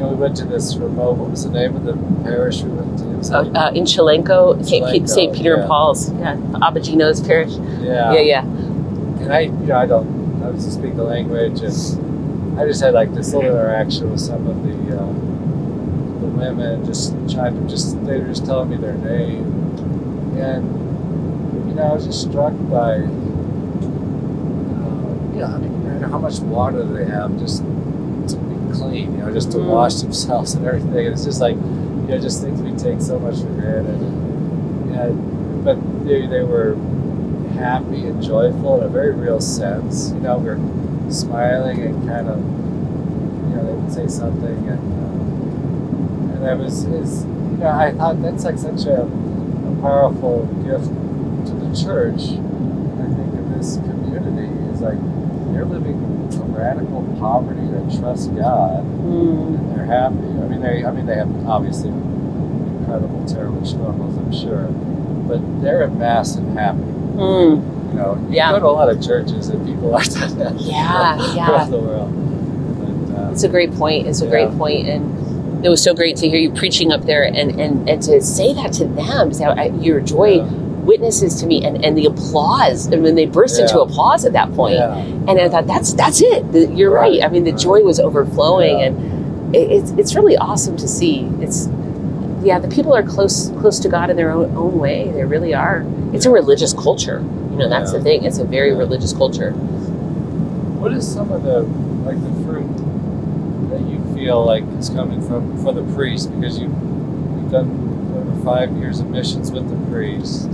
know, 0.00 0.08
we 0.10 0.16
went 0.16 0.36
to 0.36 0.44
this 0.44 0.76
remote. 0.76 1.16
What 1.16 1.30
was 1.30 1.44
the 1.44 1.50
name 1.50 1.74
of 1.76 1.84
the 1.84 1.94
parish 2.24 2.62
we 2.62 2.70
went 2.72 2.98
to? 2.98 3.34
Uh, 3.34 3.44
uh, 3.54 3.70
in. 3.74 3.84
Chilenko, 3.84 4.62
St. 5.08 5.32
Peter 5.34 5.54
yeah. 5.54 5.60
and 5.60 5.68
Paul's, 5.68 6.12
yeah, 6.12 6.36
Abba 6.62 6.80
Gino's 6.80 7.26
parish. 7.26 7.52
yeah, 7.80 8.12
Yeah, 8.12 8.20
yeah. 8.20 8.44
And 9.24 9.32
I, 9.32 9.40
you 9.40 9.50
know, 9.50 9.76
I 9.76 9.86
don't, 9.86 10.42
I 10.44 10.50
was 10.50 10.64
to 10.66 10.70
speak 10.70 10.94
the 10.96 11.04
language, 11.04 11.60
and 11.60 12.58
I 12.60 12.66
just 12.66 12.80
had 12.82 12.92
like 12.94 13.12
this 13.14 13.32
little 13.32 13.50
interaction 13.50 14.10
with 14.10 14.20
some 14.20 14.46
of 14.46 14.62
the 14.62 14.96
uh, 14.96 15.06
the 16.20 16.26
women, 16.28 16.84
just 16.84 17.12
trying 17.32 17.54
to 17.60 17.68
just 17.68 17.96
they 18.06 18.18
were 18.20 18.26
just 18.26 18.44
telling 18.44 18.68
me 18.70 18.76
their 18.76 18.94
name, 18.94 19.44
and 20.38 20.64
you 21.68 21.74
know 21.74 21.82
I 21.90 21.94
was 21.94 22.04
just 22.06 22.22
struck 22.28 22.52
by 22.70 22.94
uh, 22.94 23.04
you 25.32 25.40
know 25.40 25.46
I 25.46 25.58
mean 25.58 26.02
how 26.10 26.18
much 26.18 26.38
water 26.40 26.82
do 26.84 26.92
they 26.96 27.06
have 27.06 27.38
just 27.38 27.62
to 27.62 28.36
be 28.36 28.72
clean, 28.74 29.12
you 29.12 29.18
know, 29.24 29.32
just 29.32 29.50
to 29.52 29.58
Mm. 29.58 29.66
wash 29.68 29.94
themselves 29.96 30.54
and 30.54 30.64
everything. 30.66 31.06
And 31.06 31.14
It's 31.14 31.24
just 31.24 31.40
like 31.40 31.56
you 31.56 32.08
know 32.08 32.18
just 32.20 32.42
things 32.42 32.60
we 32.60 32.72
take 32.72 33.00
so 33.00 33.18
much 33.18 33.38
for 33.40 33.46
granted, 33.48 34.00
and, 34.00 34.94
and 34.94 35.64
but 35.64 35.76
they 36.04 36.26
they 36.26 36.42
were 36.42 36.76
happy 37.54 38.06
and 38.06 38.22
joyful 38.22 38.80
in 38.80 38.86
a 38.86 38.88
very 38.88 39.12
real 39.14 39.40
sense. 39.40 40.10
You 40.10 40.20
know, 40.20 40.38
we're 40.38 40.58
smiling 41.10 41.80
and 41.82 42.08
kind 42.08 42.28
of, 42.28 42.38
you 42.38 43.56
know, 43.56 43.66
they 43.66 43.72
would 43.74 43.92
say 43.92 44.06
something, 44.08 44.68
and 44.68 44.78
uh, 44.78 46.34
and 46.34 46.42
that 46.44 46.58
was 46.58 46.84
is, 46.84 47.24
you 47.24 47.58
know, 47.58 47.68
I 47.68 47.92
thought 47.92 48.20
that's 48.22 48.44
like 48.44 48.58
such 48.58 48.86
a, 48.86 49.02
a 49.02 49.78
powerful 49.80 50.46
gift 50.64 50.86
to 51.48 51.52
the 51.54 51.74
church. 51.76 52.22
I 52.22 53.06
think 53.14 53.32
in 53.34 53.52
this 53.56 53.76
community 53.76 54.52
is 54.72 54.80
like 54.80 54.98
they're 55.52 55.64
living 55.64 56.00
a 56.34 56.42
radical 56.58 57.02
poverty 57.20 57.66
that 57.68 57.98
trusts 58.00 58.26
God 58.28 58.84
Mm. 59.04 59.58
and 59.58 59.76
they're 59.76 59.84
happy. 59.84 60.16
I 60.16 60.48
mean, 60.48 60.60
they 60.62 60.84
I 60.84 60.90
mean 60.90 61.04
they 61.06 61.16
have 61.16 61.46
obviously 61.46 61.90
incredible, 61.90 63.24
terrible 63.26 63.64
struggles, 63.66 64.16
I'm 64.16 64.32
sure, 64.32 64.68
but 65.28 65.40
they're 65.62 65.82
at 65.84 65.92
mass 65.92 66.34
and 66.36 66.58
happy. 66.58 66.80
Mm. 67.14 67.90
You 67.92 67.98
know, 68.00 68.18
you 68.28 68.36
Yeah. 68.36 68.52
go 68.52 68.58
to 68.60 68.66
a 68.66 68.68
lot 68.68 68.88
of 68.90 69.00
churches 69.02 69.48
and 69.48 69.64
people 69.66 69.94
aren't 69.94 70.10
that 70.38 70.54
Yeah, 70.60 71.34
yeah. 71.34 71.50
around 71.52 71.70
the 71.70 71.78
world. 71.78 72.10
But, 73.12 73.20
uh, 73.20 73.30
It's 73.32 73.44
a 73.44 73.48
great 73.48 73.74
point. 73.76 74.06
It's 74.06 74.20
a 74.20 74.24
Yeah. 74.24 74.30
great 74.30 74.58
point, 74.58 74.88
and 74.88 75.64
it 75.64 75.68
was 75.68 75.80
so 75.82 75.94
great 75.94 76.16
to 76.16 76.28
hear 76.28 76.38
you 76.38 76.50
preaching 76.50 76.92
up 76.92 77.04
there, 77.06 77.22
and 77.24 77.36
and, 77.60 77.88
and 77.88 78.02
to 78.02 78.20
say 78.20 78.52
that 78.54 78.72
to 78.74 78.84
them. 78.86 79.32
So 79.32 79.44
I, 79.44 79.66
your 79.80 80.00
joy 80.00 80.36
yeah, 80.36 80.44
witnesses 80.84 81.40
to 81.40 81.46
me, 81.46 81.64
and, 81.64 81.82
and 81.84 81.96
the 81.96 82.04
applause, 82.06 82.86
and 82.86 83.02
when 83.02 83.14
they 83.14 83.24
burst 83.26 83.58
into 83.60 83.80
applause 83.80 84.24
at 84.24 84.32
that 84.34 84.52
point, 84.54 84.74
yeah, 84.74 84.96
and 85.28 85.40
I 85.40 85.48
thought 85.48 85.66
that's 85.66 85.92
that's 85.94 86.20
it. 86.20 86.44
You're 86.72 86.90
right. 86.90 87.04
Right, 87.20 87.24
I 87.24 87.28
mean, 87.28 87.44
the 87.44 87.52
joy 87.52 87.80
was 87.82 87.98
overflowing, 88.00 88.78
Yeah. 88.80 88.86
and 88.86 89.54
it, 89.56 89.70
it's 89.70 89.90
it's 89.92 90.14
really 90.16 90.36
awesome 90.36 90.76
to 90.78 90.88
see. 90.88 91.28
It's 91.40 91.68
yeah, 92.44 92.58
the 92.58 92.68
people 92.68 92.94
are 92.94 93.02
close 93.02 93.48
close 93.60 93.78
to 93.80 93.88
God 93.88 94.10
in 94.10 94.16
their 94.16 94.30
own, 94.30 94.54
own 94.56 94.78
way. 94.78 95.10
They 95.10 95.24
really 95.24 95.54
are. 95.54 95.84
It's 96.12 96.26
a 96.26 96.30
religious 96.30 96.72
culture. 96.72 97.20
You 97.50 97.56
know, 97.56 97.68
that's 97.68 97.92
Yeah. 97.92 97.98
the 97.98 98.04
thing. 98.04 98.24
It's 98.24 98.38
a 98.38 98.44
very 98.44 98.74
religious 98.74 99.12
culture. 99.12 99.52
What 99.52 100.92
is 100.92 101.06
some 101.06 101.32
of 101.32 101.42
the 101.42 101.62
like 102.04 102.20
the 102.22 102.44
fruit 102.44 102.68
that 103.70 103.80
you 103.80 103.98
feel 104.14 104.44
like 104.44 104.64
is 104.78 104.90
coming 104.90 105.20
from 105.26 105.56
for 105.62 105.72
the 105.72 105.82
priest 105.94 106.30
because 106.38 106.58
you 106.58 106.66
you've 106.66 107.50
done 107.50 107.68
over 108.16 108.44
five 108.44 108.70
years 108.76 109.00
of 109.00 109.08
missions 109.10 109.50
with 109.50 109.68
the 109.68 109.90
priest. 109.90 110.48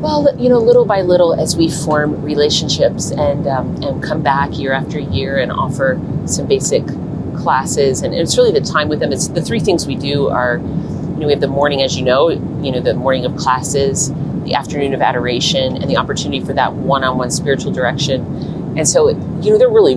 Well, 0.00 0.28
you 0.38 0.48
know, 0.48 0.58
little 0.58 0.84
by 0.84 1.02
little, 1.02 1.34
as 1.34 1.56
we 1.56 1.68
form 1.68 2.22
relationships 2.22 3.10
and 3.10 3.46
um, 3.48 3.82
and 3.82 4.00
come 4.02 4.22
back 4.22 4.56
year 4.56 4.72
after 4.72 4.98
year 4.98 5.36
and 5.38 5.50
offer 5.50 6.00
some 6.24 6.46
basic 6.46 6.84
classes, 7.38 8.02
and 8.02 8.14
it's 8.14 8.36
really 8.36 8.52
the 8.52 8.60
time 8.60 8.88
with 8.88 9.00
them. 9.00 9.12
It's 9.12 9.28
the 9.28 9.42
three 9.42 9.60
things 9.60 9.86
we 9.86 9.96
do 9.96 10.28
are, 10.28 10.58
you 10.58 11.20
know, 11.20 11.26
we 11.26 11.32
have 11.32 11.40
the 11.40 11.48
morning, 11.48 11.82
as 11.82 11.96
you 11.96 12.04
know, 12.04 12.28
you 12.28 12.70
know, 12.72 12.80
the 12.80 12.94
morning 12.94 13.24
of 13.24 13.36
classes, 13.36 14.12
the 14.44 14.54
afternoon 14.54 14.94
of 14.94 15.00
adoration, 15.00 15.76
and 15.76 15.90
the 15.90 15.96
opportunity 15.96 16.44
for 16.44 16.52
that 16.54 16.72
one-on-one 16.72 17.30
spiritual 17.30 17.72
direction. 17.72 18.24
And 18.76 18.86
so, 18.88 19.08
you 19.42 19.50
know, 19.50 19.58
they're 19.58 19.70
really, 19.70 19.96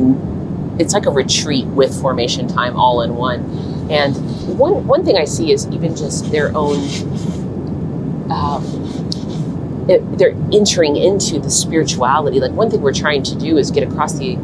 it's 0.80 0.94
like 0.94 1.06
a 1.06 1.12
retreat 1.12 1.66
with 1.68 2.00
formation 2.02 2.48
time 2.48 2.76
all 2.76 3.02
in 3.02 3.16
one. 3.16 3.42
And 3.92 4.16
one 4.58 4.88
one 4.88 5.04
thing 5.04 5.18
I 5.18 5.26
see 5.26 5.52
is 5.52 5.68
even 5.68 5.96
just 5.96 6.32
their 6.32 6.52
own. 6.56 6.78
Um, 8.32 8.64
it, 9.90 10.18
they're 10.18 10.36
entering 10.54 10.96
into 10.96 11.40
the 11.40 11.50
spirituality. 11.50 12.40
Like 12.40 12.54
one 12.54 12.70
thing 12.70 12.82
we're 12.82 12.94
trying 12.94 13.24
to 13.24 13.36
do 13.36 13.58
is 13.58 13.70
get 13.72 13.84
across 13.84 14.14
the 14.18 14.38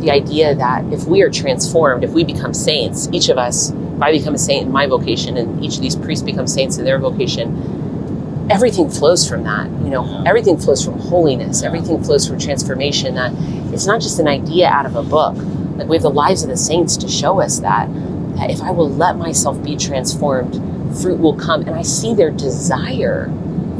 the 0.00 0.10
idea 0.10 0.54
that 0.54 0.84
if 0.92 1.04
we 1.04 1.22
are 1.22 1.30
transformed, 1.30 2.04
if 2.04 2.10
we 2.10 2.24
become 2.24 2.54
saints, 2.54 3.08
each 3.12 3.28
of 3.28 3.38
us, 3.38 3.70
if 3.70 4.02
I 4.02 4.12
become 4.12 4.34
a 4.34 4.38
saint 4.38 4.66
in 4.66 4.72
my 4.72 4.86
vocation, 4.86 5.36
and 5.36 5.62
each 5.64 5.76
of 5.76 5.82
these 5.82 5.96
priests 5.96 6.24
become 6.24 6.46
saints 6.46 6.78
in 6.78 6.84
their 6.84 6.98
vocation, 6.98 8.46
everything 8.50 8.88
flows 8.90 9.28
from 9.28 9.44
that. 9.44 9.68
You 9.84 9.90
know, 9.90 10.04
Yeah. 10.04 10.22
everything 10.26 10.56
flows 10.56 10.84
from 10.84 10.98
holiness. 10.98 11.60
Yeah. 11.60 11.68
Everything 11.68 12.02
flows 12.02 12.26
from 12.26 12.38
transformation. 12.38 13.14
That 13.14 13.32
it's 13.72 13.86
not 13.86 14.00
just 14.00 14.18
an 14.18 14.26
idea 14.28 14.68
out 14.68 14.86
of 14.86 14.96
a 14.96 15.02
book. 15.02 15.36
Like 15.76 15.88
we 15.88 15.96
have 15.96 16.02
the 16.02 16.10
lives 16.10 16.42
of 16.42 16.48
the 16.48 16.56
saints 16.56 16.96
to 16.98 17.08
show 17.08 17.40
us 17.40 17.60
that 17.60 17.88
that 18.36 18.50
if 18.50 18.62
I 18.62 18.70
will 18.70 18.88
let 18.88 19.18
myself 19.18 19.62
be 19.62 19.76
transformed, 19.76 20.54
fruit 21.00 21.18
will 21.20 21.34
come. 21.34 21.60
And 21.62 21.74
I 21.74 21.82
see 21.82 22.14
their 22.14 22.30
desire 22.30 23.30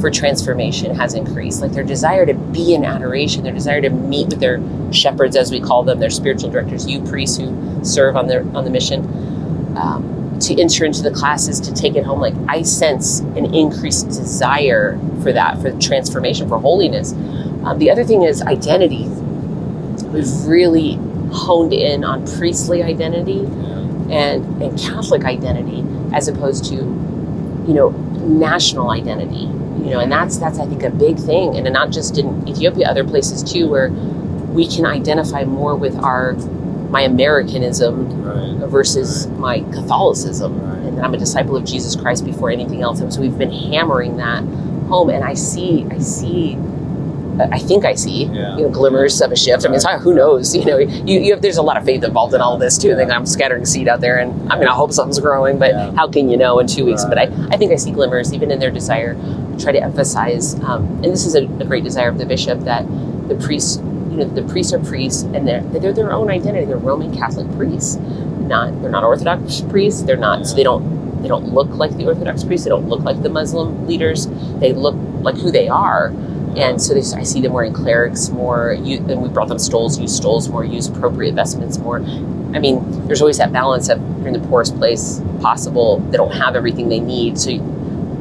for 0.00 0.10
transformation 0.10 0.94
has 0.94 1.14
increased. 1.14 1.60
Like 1.60 1.72
their 1.72 1.84
desire 1.84 2.26
to 2.26 2.34
be 2.34 2.74
in 2.74 2.84
adoration, 2.84 3.44
their 3.44 3.52
desire 3.52 3.80
to 3.80 3.90
meet 3.90 4.28
with 4.28 4.40
their 4.40 4.60
shepherds, 4.92 5.36
as 5.36 5.50
we 5.50 5.60
call 5.60 5.82
them, 5.82 6.00
their 6.00 6.10
spiritual 6.10 6.50
directors, 6.50 6.88
you 6.88 7.00
priests 7.02 7.36
who 7.36 7.84
serve 7.84 8.16
on 8.16 8.26
their 8.26 8.42
on 8.56 8.64
the 8.64 8.70
mission, 8.70 9.04
um, 9.76 10.38
to 10.40 10.60
enter 10.60 10.84
into 10.84 11.02
the 11.02 11.10
classes, 11.10 11.60
to 11.60 11.74
take 11.74 11.94
it 11.94 12.04
home. 12.04 12.20
Like 12.20 12.34
I 12.48 12.62
sense 12.62 13.20
an 13.20 13.54
increased 13.54 14.08
desire 14.08 14.98
for 15.22 15.32
that, 15.32 15.60
for 15.60 15.72
transformation, 15.78 16.48
for 16.48 16.58
holiness. 16.58 17.12
Um, 17.64 17.78
the 17.78 17.90
other 17.90 18.04
thing 18.04 18.22
is 18.22 18.42
identity. 18.42 19.06
We've 20.08 20.32
really 20.46 20.98
honed 21.32 21.72
in 21.72 22.04
on 22.04 22.26
priestly 22.38 22.82
identity 22.82 23.40
and, 24.10 24.62
and 24.62 24.78
Catholic 24.78 25.24
identity 25.24 25.84
as 26.12 26.26
opposed 26.26 26.64
to, 26.66 26.74
you 26.74 27.74
know, 27.74 27.90
national 27.90 28.90
identity. 28.90 29.48
You 29.84 29.90
know, 29.90 30.00
and 30.00 30.10
that's 30.12 30.36
that's 30.38 30.58
I 30.58 30.66
think 30.66 30.82
a 30.82 30.90
big 30.90 31.16
thing, 31.18 31.56
and 31.56 31.70
not 31.72 31.90
just 31.90 32.18
in 32.18 32.46
Ethiopia, 32.48 32.86
other 32.88 33.04
places 33.04 33.42
too, 33.42 33.68
where 33.68 33.90
we 34.52 34.66
can 34.66 34.84
identify 34.86 35.44
more 35.44 35.74
with 35.76 35.96
our 35.96 36.34
my 36.90 37.02
Americanism 37.02 38.22
Right. 38.22 38.68
versus 38.68 39.26
my 39.38 39.60
Catholicism, 39.72 40.60
Right. 40.60 40.78
and 40.88 40.98
that 40.98 41.04
I'm 41.04 41.14
a 41.14 41.18
disciple 41.18 41.56
of 41.56 41.64
Jesus 41.64 41.94
Christ 41.96 42.24
before 42.24 42.50
anything 42.50 42.82
else. 42.82 43.00
And 43.00 43.12
so 43.12 43.20
we've 43.20 43.38
been 43.38 43.52
hammering 43.52 44.16
that 44.16 44.42
home, 44.88 45.08
and 45.10 45.22
I 45.24 45.34
see, 45.34 45.86
I 45.90 45.98
see, 45.98 46.58
I 47.38 47.58
think 47.58 47.84
I 47.84 47.94
see, 47.94 48.24
Yeah. 48.24 48.56
you 48.56 48.64
know, 48.64 48.68
glimmers 48.70 49.20
of 49.22 49.30
a 49.32 49.36
shift. 49.36 49.64
I 49.64 49.68
mean, 49.70 49.80
Right. 49.84 49.98
who 50.00 50.12
knows? 50.14 50.54
You 50.54 50.64
know, 50.64 50.78
you, 50.78 51.20
you 51.20 51.32
have, 51.32 51.40
there's 51.42 51.56
a 51.58 51.62
lot 51.62 51.76
of 51.76 51.84
faith 51.84 52.02
involved 52.04 52.34
in 52.34 52.40
all 52.40 52.54
of 52.54 52.60
this 52.60 52.76
too. 52.76 52.92
I 52.92 52.96
think 52.96 53.10
I'm 53.12 53.24
scattering 53.24 53.64
seed 53.64 53.86
out 53.88 54.00
there, 54.00 54.18
and 54.18 54.52
I 54.52 54.58
mean, 54.58 54.66
I 54.68 54.72
hope 54.74 54.92
something's 54.92 55.20
growing, 55.20 55.58
but 55.58 55.70
Yeah. 55.70 55.92
how 55.94 56.08
can 56.08 56.28
you 56.28 56.36
know 56.36 56.58
in 56.58 56.66
two 56.66 56.84
weeks? 56.84 57.04
But 57.04 57.18
I, 57.18 57.30
I 57.52 57.56
think 57.56 57.70
I 57.72 57.76
see 57.76 57.92
glimmers 57.92 58.34
even 58.34 58.50
in 58.50 58.58
their 58.58 58.70
desire 58.72 59.16
try 59.60 59.72
to 59.72 59.82
emphasize, 59.82 60.54
um, 60.62 60.84
and 61.02 61.06
this 61.06 61.26
is 61.26 61.34
a, 61.34 61.44
a 61.44 61.64
great 61.64 61.84
desire 61.84 62.08
of 62.08 62.18
the 62.18 62.26
bishop 62.26 62.60
that 62.60 62.86
the 63.28 63.36
priests, 63.36 63.76
you 63.78 64.16
know, 64.16 64.24
the 64.24 64.42
priests 64.42 64.72
are 64.72 64.80
priests, 64.80 65.22
and 65.22 65.46
they're 65.46 65.62
they're 65.62 65.92
their 65.92 66.12
own 66.12 66.30
identity. 66.30 66.66
They're 66.66 66.76
Roman 66.76 67.14
Catholic 67.14 67.50
priests, 67.56 67.96
not 67.96 68.80
they're 68.82 68.90
not 68.90 69.04
Orthodox 69.04 69.60
priests. 69.62 70.02
They're 70.02 70.16
not 70.16 70.46
so 70.46 70.56
they 70.56 70.64
don't 70.64 71.22
they 71.22 71.28
don't 71.28 71.52
look 71.52 71.68
like 71.68 71.96
the 71.96 72.06
Orthodox 72.06 72.44
priests. 72.44 72.64
They 72.64 72.70
don't 72.70 72.88
look 72.88 73.00
like 73.00 73.22
the 73.22 73.28
Muslim 73.28 73.86
leaders. 73.86 74.26
They 74.58 74.72
look 74.72 74.96
like 75.22 75.36
who 75.36 75.50
they 75.50 75.68
are. 75.68 76.12
And 76.56 76.82
so 76.82 76.94
they, 76.94 77.00
I 77.16 77.22
see 77.22 77.40
them 77.40 77.52
wearing 77.52 77.72
clerics 77.72 78.30
more, 78.30 78.76
you, 78.82 78.96
and 78.98 79.22
we 79.22 79.28
brought 79.28 79.46
them 79.46 79.60
stoles, 79.60 80.00
use 80.00 80.16
stoles 80.16 80.48
more, 80.48 80.64
use 80.64 80.88
appropriate 80.88 81.34
vestments 81.34 81.78
more. 81.78 81.98
I 81.98 82.58
mean, 82.58 83.06
there's 83.06 83.20
always 83.20 83.38
that 83.38 83.52
balance 83.52 83.88
of 83.88 84.00
you're 84.18 84.26
in 84.26 84.32
the 84.32 84.46
poorest 84.48 84.76
place 84.76 85.20
possible. 85.40 86.00
They 86.10 86.16
don't 86.16 86.32
have 86.32 86.56
everything 86.56 86.88
they 86.88 86.98
need. 86.98 87.38
So 87.38 87.50
you, 87.50 87.60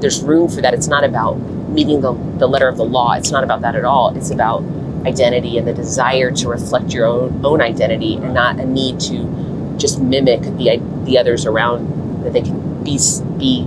there's 0.02 0.22
room 0.22 0.50
for 0.50 0.62
that. 0.62 0.74
It's 0.74 0.88
not 0.88 1.04
about 1.04 1.36
meeting 1.70 2.02
the, 2.02 2.14
the 2.38 2.48
letter 2.48 2.68
of 2.68 2.78
the 2.78 2.86
law. 2.86 3.14
It's 3.14 3.32
not 3.32 3.44
about 3.44 3.62
that 3.62 3.76
at 3.76 3.86
all. 3.86 4.16
It's 4.16 4.32
about 4.32 4.64
identity 5.06 5.58
and 5.58 5.68
the 5.68 5.74
desire 5.74 6.32
to 6.32 6.50
reflect 6.50 6.94
your 6.94 7.06
own, 7.06 7.46
own 7.46 7.62
identity 7.62 8.16
and 8.16 8.34
not 8.34 8.60
a 8.60 8.66
need 8.66 9.00
to 9.00 9.76
just 9.78 10.02
mimic 10.02 10.42
the, 10.42 10.82
the 11.06 11.18
others 11.18 11.46
around 11.46 12.24
that 12.24 12.34
they 12.34 12.42
can 12.42 12.84
be, 12.84 13.00
be 13.38 13.64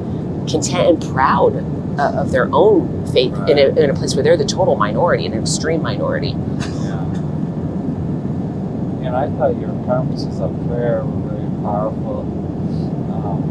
content 0.51 0.89
and 0.89 1.13
proud 1.13 1.57
uh, 1.99 2.21
of 2.21 2.33
their 2.33 2.49
own 2.53 3.07
faith 3.13 3.35
in, 3.49 3.59
a, 3.59 3.69
in 3.81 3.91
a 3.91 3.95
place 3.95 4.15
where 4.15 4.23
they're 4.23 4.37
the 4.37 4.45
total 4.45 4.77
minority, 4.77 5.27
an 5.27 5.35
extreme 5.35 5.83
minority. 5.83 6.31
Yeah. 6.31 7.01
And 9.05 9.17
I 9.17 9.29
thought 9.31 9.59
your 9.59 9.73
promises 9.85 10.41
of 10.41 10.55
prayer 10.69 11.05
were 11.05 11.31
very 11.31 11.63
powerful. 11.63 12.21
Um, 13.13 13.43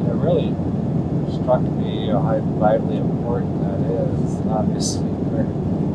and 0.00 0.08
it 0.08 0.14
really 0.14 0.54
struck 1.48 1.62
me 1.62 2.08
you 2.08 2.12
how 2.12 2.38
vitally 2.60 2.98
important 2.98 3.62
that 3.62 3.80
is, 3.80 4.46
obviously. 4.48 5.08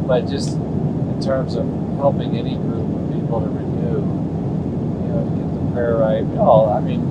But 0.08 0.28
just 0.28 0.54
in 0.54 1.22
terms 1.22 1.54
of 1.54 1.68
helping 1.98 2.36
any 2.36 2.56
group 2.56 2.90
of 2.90 3.14
people 3.14 3.40
to 3.40 3.50
renew, 3.50 4.02
you 4.02 5.10
know, 5.14 5.24
to 5.24 5.36
get 5.38 5.54
the 5.54 5.72
prayer 5.72 5.96
right. 5.98 6.26
All, 6.40 6.74
I 6.74 6.80
mean, 6.82 7.02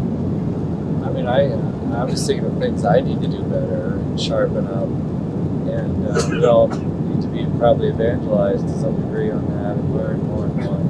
I 1.05 1.13
mean, 1.13 1.29
I, 1.29 1.53
I 1.97 2.03
was 2.03 2.27
thinking 2.27 2.47
of 2.47 2.59
things 2.59 2.85
I 2.85 2.99
need 2.99 3.21
to 3.23 3.29
do 3.29 3.45
better 3.45 3.95
and 3.95 4.21
sharpen 4.21 4.67
up. 4.67 4.89
And 5.71 6.09
uh, 6.09 6.29
we 6.29 6.45
all 6.45 6.67
need 6.67 7.23
to 7.23 7.29
be 7.29 7.47
probably 7.61 7.91
evangelized 7.91 8.67
to 8.67 8.81
some 8.81 9.01
degree 9.03 9.31
on 9.31 9.47
that 9.51 9.77
and 9.77 9.95
learn 9.95 10.21
more 10.25 10.47
and 10.47 10.57
more. 10.57 10.83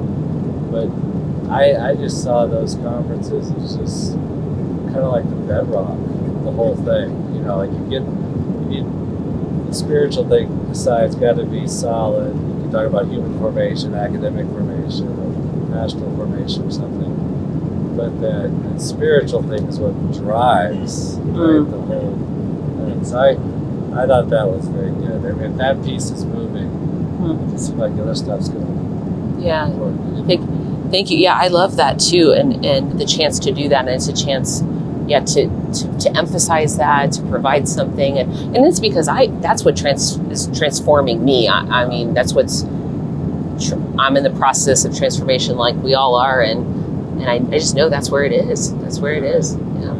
But 0.73 1.51
I, 1.53 1.91
I 1.91 1.95
just 1.95 2.23
saw 2.23 2.47
those 2.47 2.73
conferences 2.73 3.51
as 3.51 3.77
just 3.77 4.13
kind 4.13 5.05
of 5.05 5.11
like 5.11 5.29
the 5.29 5.35
bedrock, 5.35 5.97
the 6.43 6.51
whole 6.51 6.75
thing. 6.75 7.09
You 7.35 7.41
know, 7.41 7.57
like 7.57 7.71
you 7.71 7.79
get, 7.89 8.01
you 8.03 8.83
need 8.83 9.67
the 9.69 9.73
spiritual 9.73 10.27
thing 10.27 10.65
besides 10.69 11.15
got 11.15 11.37
to 11.37 11.45
be 11.45 11.67
solid. 11.67 12.33
You 12.35 12.61
can 12.63 12.71
talk 12.71 12.85
about 12.87 13.07
human 13.07 13.37
formation, 13.39 13.93
academic 13.95 14.47
formation, 14.47 15.07
or 15.07 15.73
pastoral 15.73 16.15
formation, 16.15 16.63
or 16.67 16.71
something. 16.71 17.11
But 17.97 18.19
that, 18.21 18.49
that 18.63 18.81
spiritual 18.81 19.43
thing 19.43 19.65
is 19.67 19.79
what 19.79 19.93
drives 20.13 21.15
right, 21.19 21.61
Mm. 21.61 21.71
the 21.71 21.77
whole 21.81 22.15
thing. 22.87 23.05
So 23.05 23.17
I, 23.19 23.29
I 24.03 24.07
thought 24.07 24.29
that 24.29 24.47
was 24.49 24.67
very 24.67 24.91
good. 24.91 25.23
I 25.25 25.31
mean, 25.33 25.57
that 25.57 25.83
piece 25.83 26.09
is 26.09 26.25
moving, 26.25 26.69
Mm. 27.21 27.53
it 27.53 27.59
seems 27.59 27.77
like 27.77 27.95
the 27.95 28.01
other 28.01 28.15
stuff's 28.15 28.49
going 28.49 28.65
to 28.65 29.41
Yeah. 29.45 29.69
work. 29.69 30.27
Thank, 30.27 30.41
thank 30.91 31.11
you. 31.11 31.17
Yeah, 31.19 31.35
I 31.35 31.47
love 31.49 31.75
that 31.77 31.99
too, 31.99 32.31
and 32.35 32.65
and 32.65 32.99
the 32.99 33.05
chance 33.05 33.37
to 33.39 33.51
do 33.51 33.69
that, 33.69 33.81
and 33.85 33.89
it's 33.89 34.07
a 34.07 34.13
chance, 34.13 34.61
yeah, 35.07 35.19
to 35.21 35.47
to, 35.73 35.97
to 35.99 36.17
emphasize 36.17 36.77
that, 36.77 37.11
to 37.13 37.21
provide 37.23 37.67
something, 37.67 38.17
and 38.17 38.31
and 38.55 38.65
it's 38.65 38.79
because 38.79 39.07
I 39.07 39.27
that's 39.41 39.63
what 39.65 39.75
trans 39.77 40.17
is 40.31 40.47
transforming 40.57 41.23
me. 41.23 41.47
I, 41.47 41.83
I 41.83 41.85
mean, 41.87 42.13
that's 42.13 42.33
what's 42.33 42.63
tr- 43.67 43.75
I'm 43.99 44.17
in 44.17 44.23
the 44.23 44.33
process 44.37 44.85
of 44.85 44.95
transformation, 44.97 45.57
like 45.57 45.75
we 45.75 45.93
all 45.93 46.15
are, 46.15 46.41
and 46.41 47.21
and 47.21 47.29
I, 47.29 47.35
I 47.35 47.59
just 47.59 47.75
know 47.75 47.89
that's 47.89 48.09
where 48.09 48.23
it 48.23 48.31
is. 48.33 48.75
That's 48.79 48.99
where 48.99 49.13
it 49.13 49.23
is. 49.23 49.55
Yeah. 49.55 49.93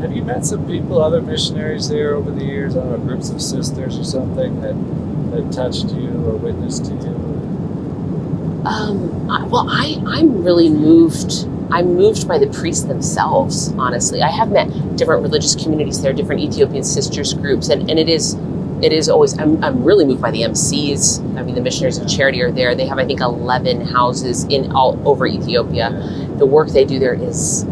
Have 0.00 0.16
you 0.16 0.24
met 0.24 0.44
some 0.46 0.66
people, 0.66 1.00
other 1.00 1.20
missionaries 1.20 1.88
there 1.88 2.14
over 2.14 2.30
the 2.30 2.44
years? 2.44 2.76
I 2.76 2.80
don't 2.80 2.90
know, 2.92 2.98
groups 2.98 3.30
of 3.30 3.40
sisters 3.42 3.98
or 3.98 4.04
something 4.04 4.60
that 4.62 4.74
that 5.32 5.52
touched 5.52 5.92
you 5.94 6.08
or 6.26 6.36
witnessed 6.36 6.86
to 6.86 6.92
you? 6.92 8.62
Um, 8.64 9.30
I- 9.30 9.44
well, 9.46 9.66
I, 9.68 10.02
I'm 10.06 10.42
really 10.42 10.68
moved. 10.68 11.46
I'm 11.72 11.94
moved 11.94 12.26
by 12.26 12.38
the 12.38 12.48
priests 12.48 12.84
themselves, 12.84 13.72
honestly. 13.78 14.22
I 14.22 14.30
have 14.30 14.50
met 14.50 14.96
different 14.96 15.22
religious 15.22 15.54
communities 15.54 16.02
there, 16.02 16.12
different 16.12 16.40
Ethiopian 16.40 16.82
sisters 16.82 17.32
groups, 17.34 17.68
and, 17.68 17.88
and 17.88 17.98
it 17.98 18.08
is 18.08 18.36
it 18.82 18.92
is 18.94 19.08
always 19.08 19.38
I'm, 19.38 19.62
I'm 19.62 19.84
really 19.84 20.04
moved 20.04 20.22
by 20.22 20.30
the 20.30 20.42
MCs. 20.42 21.36
I 21.36 21.42
mean 21.42 21.54
the 21.54 21.60
missionaries 21.60 21.98
of 21.98 22.08
charity 22.08 22.42
are 22.42 22.50
there. 22.50 22.74
They 22.74 22.86
have 22.86 22.98
I 22.98 23.04
think 23.04 23.20
eleven 23.20 23.82
houses 23.82 24.44
in 24.44 24.72
all 24.72 25.00
over 25.06 25.26
Ethiopia. 25.26 25.90
The 26.38 26.46
work 26.46 26.68
they 26.68 26.84
do 26.84 26.98
there 26.98 27.14
is 27.14 27.64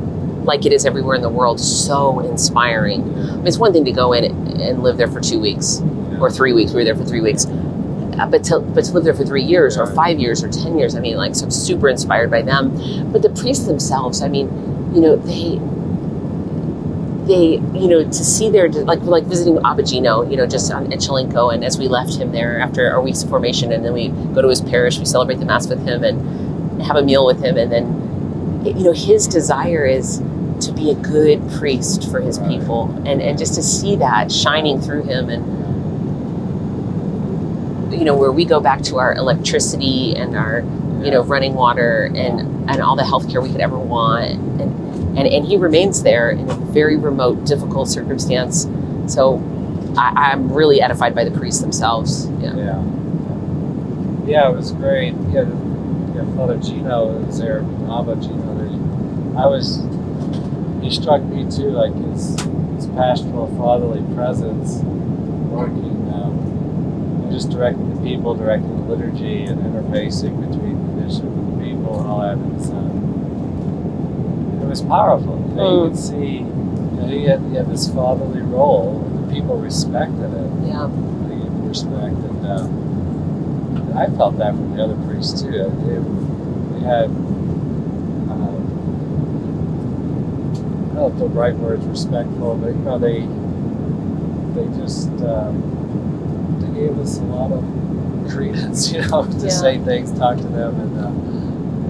like 0.45 0.65
it 0.65 0.73
is 0.73 0.87
everywhere 0.87 1.15
in 1.15 1.23
the 1.23 1.29
world, 1.29 1.61
so 1.61 2.21
inspiring. 2.21 3.03
I 3.03 3.37
mean, 3.37 3.47
it's 3.47 3.59
one 3.59 3.73
thing 3.73 3.85
to 3.85 3.93
go 3.93 4.13
in 4.13 4.25
and 4.61 4.83
live 4.83 4.97
there 4.97 5.09
for 5.09 5.21
two 5.21 5.41
weeks 5.41 5.83
or 6.21 6.31
three 6.31 6.53
weeks. 6.53 6.73
We 6.73 6.79
were 6.79 6.85
there 6.85 6.97
for 6.97 7.05
three 7.05 7.21
weeks. 7.21 7.47
Uh, 8.19 8.27
But 8.27 8.45
to, 8.45 8.61
but 8.61 8.85
to 8.85 8.93
live 8.93 9.05
there 9.05 9.15
for 9.15 9.25
three 9.25 9.45
years 9.45 9.79
or 9.79 9.87
five 9.87 10.19
years 10.19 10.43
or 10.43 10.49
ten 10.49 10.77
years, 10.79 10.95
I 10.95 11.01
mean, 11.01 11.17
like, 11.17 11.35
so 11.35 11.45
I'm 11.45 11.51
super 11.51 11.89
inspired 11.89 12.31
by 12.31 12.43
them. 12.43 13.13
But 13.13 13.23
the 13.23 13.31
priests 13.31 13.67
themselves, 13.67 14.23
I 14.23 14.29
mean, 14.29 14.49
you 14.95 15.01
know, 15.01 15.17
they, 15.17 15.61
they, 17.29 17.79
you 17.79 17.89
know, 17.89 18.03
to 18.03 18.25
see 18.25 18.49
their, 18.51 18.69
like, 18.71 19.03
like 19.03 19.25
visiting 19.25 19.59
Abba 19.65 19.83
Gino, 19.83 20.29
you 20.29 20.37
know, 20.37 20.47
just 20.47 20.73
on 20.73 20.87
Echelenko, 20.91 21.53
and 21.53 21.63
as 21.65 21.79
we 21.79 21.87
left 21.87 22.17
him 22.17 22.33
there 22.33 22.59
after 22.59 22.91
our 22.91 23.03
weeks 23.03 23.23
of 23.23 23.29
formation, 23.29 23.71
and 23.71 23.85
then 23.85 23.93
we 23.93 24.09
go 24.35 24.41
to 24.41 24.49
his 24.49 24.63
parish, 24.63 24.99
we 24.99 25.05
celebrate 25.05 25.39
the 25.39 25.45
Mass 25.45 25.69
with 25.69 25.87
him 25.87 26.03
and 26.03 26.83
have 26.83 26.97
a 26.97 27.03
meal 27.03 27.27
with 27.27 27.43
him, 27.45 27.57
and 27.59 27.71
then, 27.71 27.87
you 28.65 28.83
know, 28.85 28.93
his 28.93 29.27
desire 29.29 29.85
is 29.85 30.23
to 30.61 30.73
be 30.73 30.91
a 30.91 30.95
good 30.95 31.39
priest 31.53 32.11
for 32.11 32.21
his 32.21 32.39
people, 32.39 32.91
and, 33.07 33.21
and 33.21 33.39
just 33.39 33.55
to 33.55 33.63
see 33.63 33.95
that 33.97 34.33
shining 34.33 34.81
through 34.81 35.03
him 35.03 35.29
and 35.29 35.58
you 37.99 38.05
know 38.05 38.17
where 38.17 38.33
we 38.33 38.45
go 38.45 38.61
back 38.61 38.81
to 38.83 38.99
our 38.99 39.15
electricity 39.15 40.15
and 40.17 40.37
our 40.37 40.61
you 41.05 41.11
know 41.11 41.23
running 41.23 41.55
water 41.55 42.11
and 42.15 42.41
and 42.71 42.81
all 42.81 42.97
the 42.97 43.03
healthcare 43.03 43.43
we 43.43 43.51
could 43.51 43.61
ever 43.61 43.79
want 43.79 44.33
and 44.61 45.19
and, 45.19 45.27
and 45.27 45.47
he 45.47 45.57
remains 45.57 46.03
there 46.03 46.31
in 46.31 46.49
a 46.49 46.55
very 46.55 46.97
remote 46.97 47.45
difficult 47.45 47.89
circumstance 47.89 48.67
so 49.13 49.43
I, 49.97 50.31
i'm 50.33 50.53
really 50.53 50.81
edified 50.81 51.15
by 51.15 51.25
the 51.25 51.31
priests 51.37 51.61
themselves 51.61 52.29
yeah 52.41 52.55
Yeah. 52.57 52.85
Yeah, 54.27 54.51
it 54.51 54.55
was 54.57 54.73
great. 54.73 55.15
Yeah, 55.31 55.49
yeah 56.15 56.37
Father 56.37 56.59
Gino 56.59 57.07
was 57.25 57.39
there, 57.39 57.61
Abba 57.91 58.17
Gino. 58.21 58.55
There. 58.59 58.69
I 59.43 59.47
was, 59.47 59.79
he 60.83 60.91
struck 60.91 61.23
me 61.23 61.51
too, 61.51 61.71
like 61.71 61.95
his, 61.95 62.39
his 62.77 62.87
pastoral 62.89 63.49
fatherly 63.57 64.03
presence, 64.15 64.83
working, 65.49 66.13
um, 66.13 67.29
just 67.33 67.49
directing 67.49 67.88
the 67.99 68.05
people, 68.09 68.35
directing 68.35 68.75
the 68.87 68.95
liturgy, 68.95 69.45
and 69.45 69.61
interfacing 69.63 70.39
between 70.51 70.77
the 70.97 71.03
bishop 71.03 71.25
and 71.25 71.61
the 71.61 71.65
people 71.65 71.99
and 72.01 72.09
all 72.09 72.21
that. 72.21 72.39
It 72.39 72.45
was, 72.55 72.71
um, 72.71 74.61
it 74.63 74.67
was 74.67 74.83
powerful. 74.83 75.37
You, 75.49 75.55
know, 75.55 75.63
you 75.63 75.81
Mm. 75.81 75.89
could 75.91 75.99
see, 75.99 76.39
you 76.39 76.45
know, 77.01 77.07
he 77.07 77.25
had, 77.25 77.41
he 77.51 77.55
had 77.55 77.69
this 77.71 77.89
fatherly 77.93 78.43
role, 78.43 79.03
and 79.07 79.29
the 79.29 79.33
people 79.35 79.57
respected 79.57 80.33
it 80.33 80.51
yeah 80.67 80.87
the 80.89 81.35
respect 81.69 82.17
and 82.17 82.47
uh, 82.47 82.67
I 83.99 84.07
felt 84.17 84.37
that 84.39 84.55
from 84.55 84.77
the 84.77 84.83
other 84.85 84.97
priests 85.07 85.43
too. 85.43 85.51
They, 85.51 85.99
they 86.79 86.85
had 86.87 87.07
um, 88.31 88.57
I 90.93 90.95
don't 90.95 90.95
know 90.95 91.07
if 91.09 91.19
the 91.19 91.27
right 91.29 91.55
word 91.55 91.81
is 91.81 91.87
respectful, 91.87 92.57
but 92.57 92.69
you 92.69 92.75
know 92.85 92.99
they 92.99 93.21
they 94.55 94.67
just 94.79 95.09
um, 95.23 95.63
they 96.61 96.81
gave 96.81 96.99
us 96.99 97.19
a 97.19 97.23
lot 97.25 97.53
of 97.53 97.63
credence, 98.31 98.91
you 98.93 99.01
know, 99.09 99.25
to 99.25 99.47
Yeah. 99.47 99.49
say 99.51 99.79
things, 99.79 100.13
talk 100.19 100.37
to 100.39 100.43
them, 100.45 100.75
and 100.81 100.99
uh, 100.99 101.09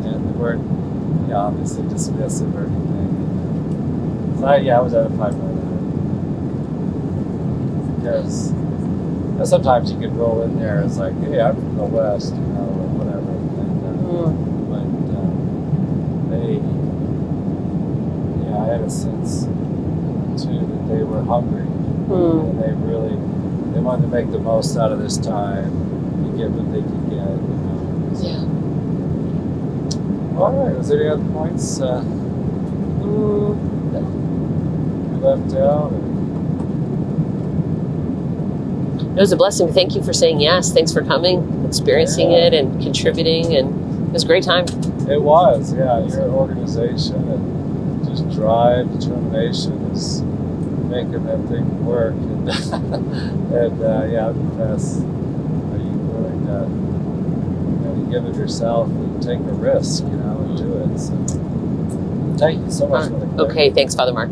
and 0.08 0.26
they 0.28 0.32
weren't 0.38 0.62
you 0.62 1.28
know, 1.34 1.38
obviously 1.38 1.82
dismissive 1.84 2.54
or 2.54 2.64
anything. 2.66 4.36
So 4.40 4.46
I, 4.46 4.56
yeah, 4.58 4.78
I 4.78 4.80
was 4.80 4.94
edified 4.94 5.32
by 5.32 5.46
that 5.46 5.78
because 7.96 8.52
you 8.52 8.56
know, 9.38 9.44
sometimes 9.44 9.90
you 9.92 9.98
could 9.98 10.14
roll 10.16 10.42
in 10.42 10.58
there 10.58 10.78
as 10.78 10.98
like, 10.98 11.12
hey, 11.24 11.40
I'm 11.40 11.54
from 11.56 11.76
the 11.76 11.84
West, 11.84 12.34
you 12.34 12.40
know, 12.40 12.60
or 12.60 12.88
whatever. 12.98 13.30
And, 13.30 13.84
uh, 13.84 13.88
Mm. 14.08 14.32
but 14.70 14.88
uh, 15.18 15.30
they, 16.30 16.60
yeah, 18.48 18.58
I 18.62 18.66
had 18.72 18.80
a 18.82 18.90
sense 18.90 19.44
too 20.42 20.58
that 20.58 20.88
they 20.88 21.02
were 21.02 21.22
hungry 21.22 21.66
Mm. 22.08 22.40
and 22.50 22.62
they 22.62 22.72
really 22.86 23.16
they 23.74 23.80
wanted 23.80 24.02
to 24.02 24.08
make 24.08 24.30
the 24.30 24.38
most 24.38 24.76
out 24.78 24.92
of 24.92 24.98
this 24.98 25.18
time 25.18 25.70
get 26.38 26.48
what 26.50 26.72
they 26.72 26.80
could 26.80 27.04
get. 27.10 27.18
You 27.18 27.24
know. 27.66 28.10
yeah 28.22 28.38
All 30.40 30.52
right. 30.52 30.76
Was 30.78 30.88
there 30.88 31.00
any 31.00 31.08
other 31.10 31.24
points 31.32 31.80
uh, 31.80 32.02
we 33.02 33.08
left 35.20 35.54
out? 35.56 35.92
Or? 35.92 35.98
it 39.16 39.20
was 39.20 39.32
a 39.32 39.36
blessing 39.36 39.72
thank 39.72 39.94
you 39.96 40.02
for 40.02 40.12
saying 40.12 40.38
yes 40.40 40.72
thanks 40.72 40.92
for 40.92 41.02
coming 41.02 41.64
experiencing 41.66 42.30
Yeah. 42.30 42.46
it 42.46 42.54
and 42.54 42.80
contributing 42.80 43.56
and 43.56 43.68
it 44.08 44.12
was 44.12 44.22
a 44.22 44.26
great 44.26 44.44
time 44.44 44.64
It 45.10 45.20
was, 45.22 45.72
yeah. 45.74 45.98
Your 46.06 46.28
organization 46.30 47.16
and 47.32 48.06
just 48.06 48.28
drive, 48.30 48.86
determination 49.00 49.72
is 49.90 50.22
making 50.22 51.24
that 51.24 51.40
thing 51.48 51.84
work. 51.84 52.14
And, 52.14 52.48
and 52.50 53.82
uh, 53.82 54.04
yeah, 54.12 54.28
I'm 54.28 54.38
impressed. 54.50 55.00
Are 55.00 55.80
you 55.80 55.96
willing 56.12 56.46
to, 56.46 56.58
give 58.10 58.24
it 58.26 58.34
yourself 58.36 58.88
and 58.88 59.22
take 59.22 59.38
a 59.38 59.42
risk, 59.42 60.04
you 60.04 60.10
know, 60.10 60.38
and 60.40 60.56
do 60.58 60.74
it? 60.74 60.98
So, 60.98 61.14
thank 62.38 62.64
you 62.64 62.70
so 62.70 62.86
much 62.86 63.06
uh, 63.06 63.08
for 63.08 63.26
the 63.26 63.42
okay 63.44 63.70
thanks 63.70 63.94
father 63.94 64.12
mark 64.12 64.30